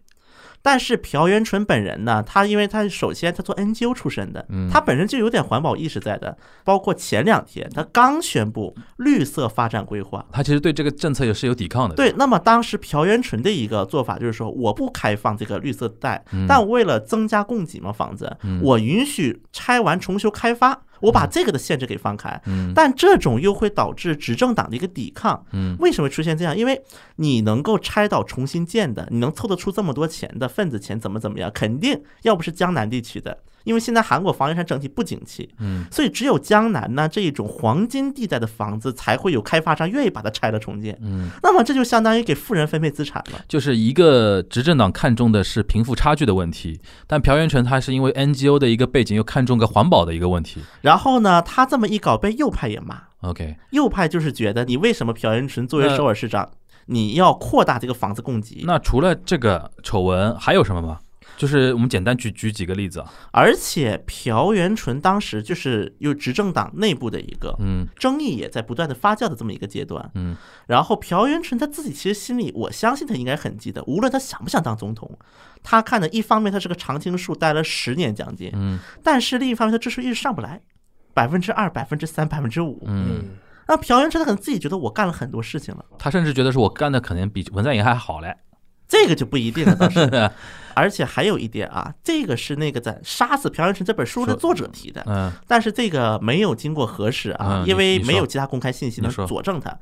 [0.64, 6.36] 但是朴元淳本人呢，他因为他首先他做 NGO 出身的嗯，他本身就有点环保意识在的。
[6.66, 11.96] 包括前两天他刚宣布绿色发展规划，他其实对这个政策也是有抵抗的。
[11.96, 22.42] 对，那么当时朴元淳的一个做法就是说，我不开放这个绿色带嗯，但为了增加供给嘛，房子嗯，我允许拆完重修开发，我把这个的限制给放开。
[22.46, 25.46] 嗯但这种又会导致执政党的一个抵抗。
[25.52, 26.58] 嗯为什么会出现这样？
[26.58, 26.82] 因为
[27.18, 31.52] 你能够拆到重新建的，你能凑得出这么多钱的份子钱，怎么怎么样？
[31.54, 40.98] 肯定要不是江南地区的，因为现在韩国房地产整体不景气，嗯所以只有江南呢这一种黄金地带的房子，才会有开发商愿意把它拆了重建。
[41.02, 43.40] 嗯，那么这就相当于给富人分配资产了。
[43.48, 50.62] 就是一个执政党看重的是贫富差距的问题，但朴元淳他是因为 NGO 的一个背景，又看重个环保的一个问题。
[50.82, 53.04] 然后呢，他这么一搞，被右派也骂。
[53.22, 56.50] OK，右派就是觉得你为什么朴元淳作为首尔市长，
[56.86, 58.64] 你要扩大这个房子供给？
[58.64, 61.00] 那除了这个丑闻还有什么吗？
[61.40, 70.12] 就是我们简单举举几个例子啊，而且朴元淳当时就是有执政党内部的一个嗯争议也在不断的发酵的这么一个阶段。
[70.16, 70.36] 嗯，
[70.68, 75.18] 然后朴元淳他自己其实心里，我相信他应该很记得，无论他想不想当总统，
[75.64, 80.62] 他看的一方面他是个常青树，待了十年将近，嗯但是另一方面他支持率一直上不来，
[81.14, 82.84] 百分之二、百分之三、百分之五。
[82.86, 83.24] 嗯，
[83.70, 88.36] 那朴元淳他可能自己觉得我干了很多事情了，他甚至觉得是我干的可能比文在寅还好嘞。
[88.90, 90.30] 这个就不一定了，倒是。
[90.76, 95.30] 而且还有一点啊，这个是那个在《杀死朴元淳》这本书的作者提的，嗯。
[95.46, 99.78] 但是这个没有经过核实啊嗯，因为没有其他公开信息能佐证他。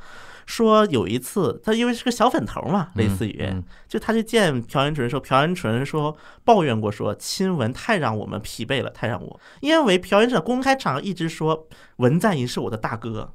[0.48, 3.64] 说有一次，他因为是个小粉头嘛，类似于，嗯。
[3.88, 13.32] 就他去见朴元淳的时候，朴元淳说抱怨过说亲文太让我们疲惫了，太让我，因为朴元淳公开场合一直说文在寅是我的大哥，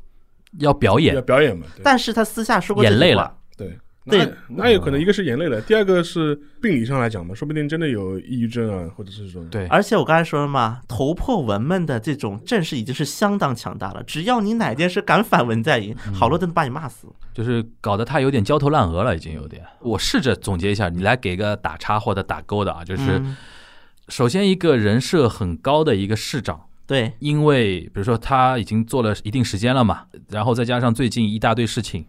[0.59, 1.15] 要表演。
[1.15, 3.79] 要，表演嘛，但是他私下说过眼泪了，对。
[4.05, 9.49] 对那那有可能一个是眼泪了，第二个是病理上来讲嘛，说不定真的有抑郁症啊，或者是这种。
[9.49, 14.03] 对，而且我刚才说了嘛，头破文们的这种阵势已经是相当强大了。
[14.03, 17.07] 只要你哪件事敢反文在寅，嗯好多人都把你骂死。
[17.33, 19.63] 就是搞得他有点焦头烂额了，已经有点。
[19.81, 23.37] 我试着总结一下，你来给个打叉或者打勾的啊，就是嗯
[24.09, 26.61] 首先一个人设很高的一个市长。
[26.85, 32.05] 对因为比如说他已经做了一定时间了嘛，然后再加上最近一大堆事情，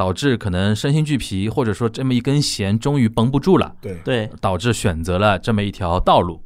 [0.00, 6.42] 导致可能身心俱疲，或者说这么一根弦终于绷不住了，对对，导致选择了这么一条道路。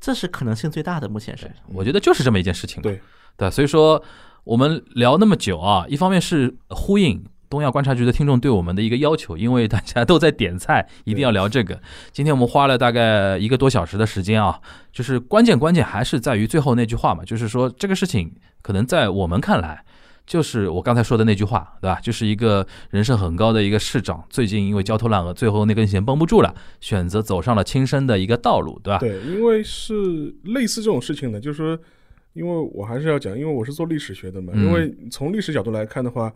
[0.00, 1.52] 这是可能性最大的，目前是。
[1.66, 2.82] 我觉得就是这么一件事情。
[2.82, 2.98] 对
[3.36, 4.02] 对，所以说
[4.44, 11.78] 我们聊那么久啊，一方面是呼应东亚观察局的听众对我们的一个要求，因为大家都在点菜，一定要聊这个。
[12.10, 14.58] 今天我们花了大概一个多小时的时间啊，
[14.94, 18.32] 就是关键关键还是在于最后那句话嘛，就是说这个事情
[18.62, 19.84] 可能在我们看来。
[20.26, 22.00] 就是我刚才说的那句话，对吧？
[22.00, 28.98] 就是一个人设很高的一个市长，最近因为焦头烂额，最后那根弦绷不住了，选择走上了轻生的一个道路，对吧？
[28.98, 31.78] 对，因为是类似这种事情呢，就是说，
[32.32, 36.32] 因为我还是要讲，因为我是做历史学的嘛，嗯因为从历史角度来看的话，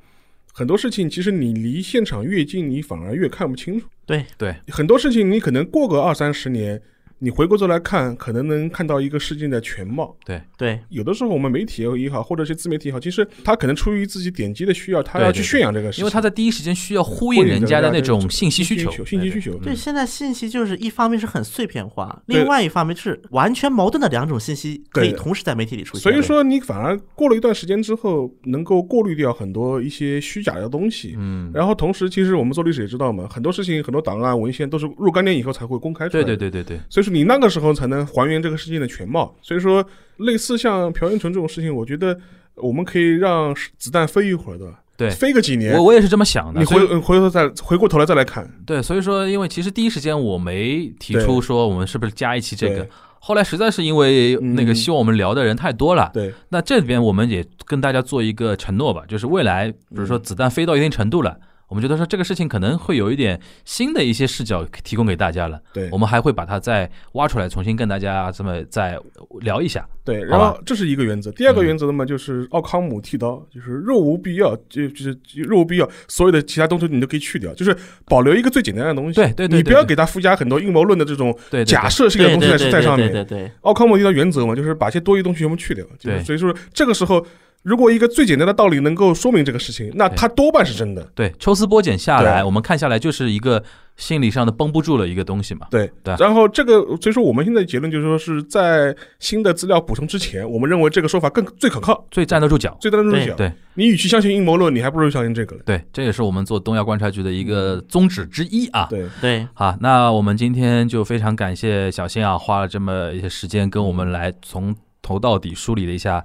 [0.52, 3.86] 很多事情其实你离现场越近，你反而越看不清楚。
[4.04, 6.80] 对对，很多事情你可能过个二三十年，
[7.18, 10.16] 你回过头来看，可能能看到一个事件的全貌。
[10.24, 19.56] 对对有的时候我们媒体也好，或者是自媒体也好，其实他可能出于自己点击的需要，他要去宣扬这个事情，因为他在第一时间需要呼应人家的那种信息需求，信息需求。
[19.58, 26.02] 对，现在信息就是一方面是很碎片化，另外一方面是完全矛盾的两种信息可以同时在媒体里出现。
[26.02, 31.14] 所以说，你反而过了一段时间之后，能够过滤掉很多一些虚假的东西。
[31.18, 36.36] 嗯，然后同时，其实我们做历史也知道嘛，很多事情、很多档案、文献都是若干年以后才会公开出来对。
[36.36, 39.34] 对对对对，所以说你那个时候才能还原这个事件的全貌。
[39.42, 39.84] 所以说，
[40.18, 42.18] 类似像朴元淳这种事情，我觉得
[42.54, 44.66] 我们可以让子弹飞一会儿的，
[44.96, 46.60] 对飞个几年我，我也是这么想的。
[46.60, 52.86] 你回回头再回过头来再来看，对，所以说，因为其实第一时间我没提出说我们是不是加一期这个，
[53.20, 61.38] 后来实在是因为那个嗯希望我们聊的人太多了，对那这里边我们也跟大家做一个承诺吧，就是未来比如说子弹飞到一定程度了。
[61.68, 68.98] 我们觉得说这个事情可能会有一点新的一些视角提供给大家了，对我们还会把它再挖出来，重新跟大家这么再
[69.40, 69.86] 聊一下。
[70.04, 70.22] 对。
[70.24, 77.76] 然后这是一个原则，第二个嗯原则呢嘛，就是奥康姆剃刀，就是若无必要，就就是若无必要，所有的其他东西你都可以去掉，就是
[78.06, 79.16] 保留一个最简单的东西。
[79.16, 81.36] 对对对你不要给它附加很多阴谋论的这种
[81.66, 83.12] 假设性的东西在上面。
[83.12, 85.84] 对对对，奥康姆剃刀原则嘛，就是把一些多余东西全部去掉。
[85.98, 87.24] 就是对所以说这个时候，
[87.62, 91.02] 如果一个最简单的道理能够说明这个事情，那它多半是真的。
[91.14, 93.62] 对，抽丝剥茧下来，我们看下来就是一个
[93.96, 95.66] 心理上的绷不住了一个东西嘛。
[95.70, 102.74] 对对然后这个，所以说我们现在结论就是说是在新的资料补充之前，我们认为这个说法更最可靠、最站得住脚。
[102.80, 103.34] 最站得住脚。
[103.34, 105.62] 对你与其相信阴谋论，你还不如相信这个了。
[105.66, 108.86] 对，这也是我们做东亚观察局的一个宗旨之一啊。
[108.88, 116.24] 对，对，好，那我们今天就非常感谢小新啊，花了这么一些时间跟我们来从头到底梳理了一下。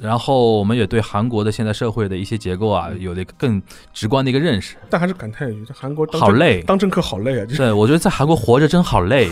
[0.00, 3.60] 然后我们也对韩国的现在社会的一些结构啊，有了一个更
[3.92, 4.76] 直观的一个认识。
[4.88, 7.44] 但还是感叹一句，在韩国好累，当政客好累啊！
[7.44, 9.28] 就是对我觉得在韩国活着真好累。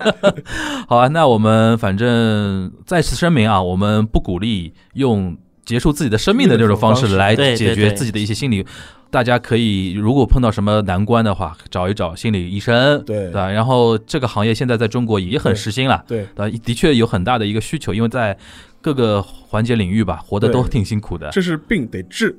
[0.86, 8.64] 好啊，那我们反正再次声明啊，我们不鼓励用结束自己的生命的这种方式来解决自己的一些心理。
[9.10, 13.50] 大家可以如果碰到什么难关的话，找一找心理医生，对吧？
[13.50, 18.36] 然后这个行业现在在中国也很时兴了，对对，的确有很大的一个需求，因为在
[18.88, 22.34] 各个环节领域吧，活得都挺辛苦的，这是病得治。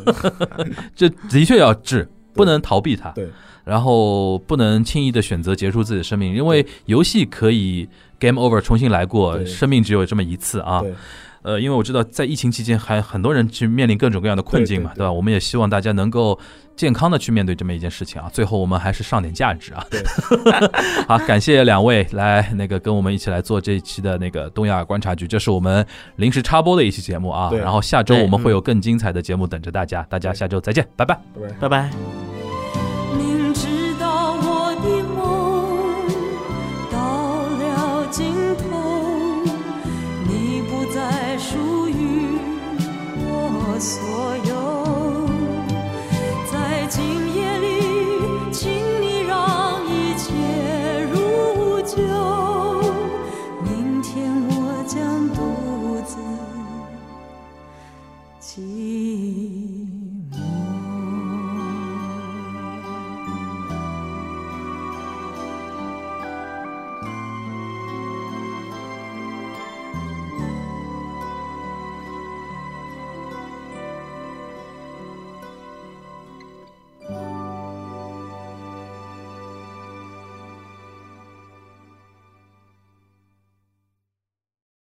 [0.96, 3.10] 这的确要治，不能逃避它。
[3.10, 3.28] 对
[3.66, 7.86] 然后不能轻易的选择结束自己的生命，因为游戏可以
[8.18, 10.82] game over 重新来过，生命只有这么一次啊。
[11.48, 15.12] 对呃，因为我知道在疫情期间还很多人去面临各种各样的困境嘛，对对对吧？
[15.12, 16.38] 我们也希望大家能够
[16.76, 18.28] 健康的去面对这么一件事情啊。
[18.32, 19.86] 最后我们还是上点价值啊。
[19.90, 20.02] 对，
[21.08, 25.84] 好，感谢两位来那个跟我们一起来做这一期的那个东亚观察局，这是我们
[26.16, 27.48] 临时插播的一期节目啊。
[27.48, 31.18] 对然后下周我们会有更精彩的节目等着大家，大家下周再见，拜拜。
[31.34, 31.54] 拜拜。
[31.60, 32.37] 拜拜。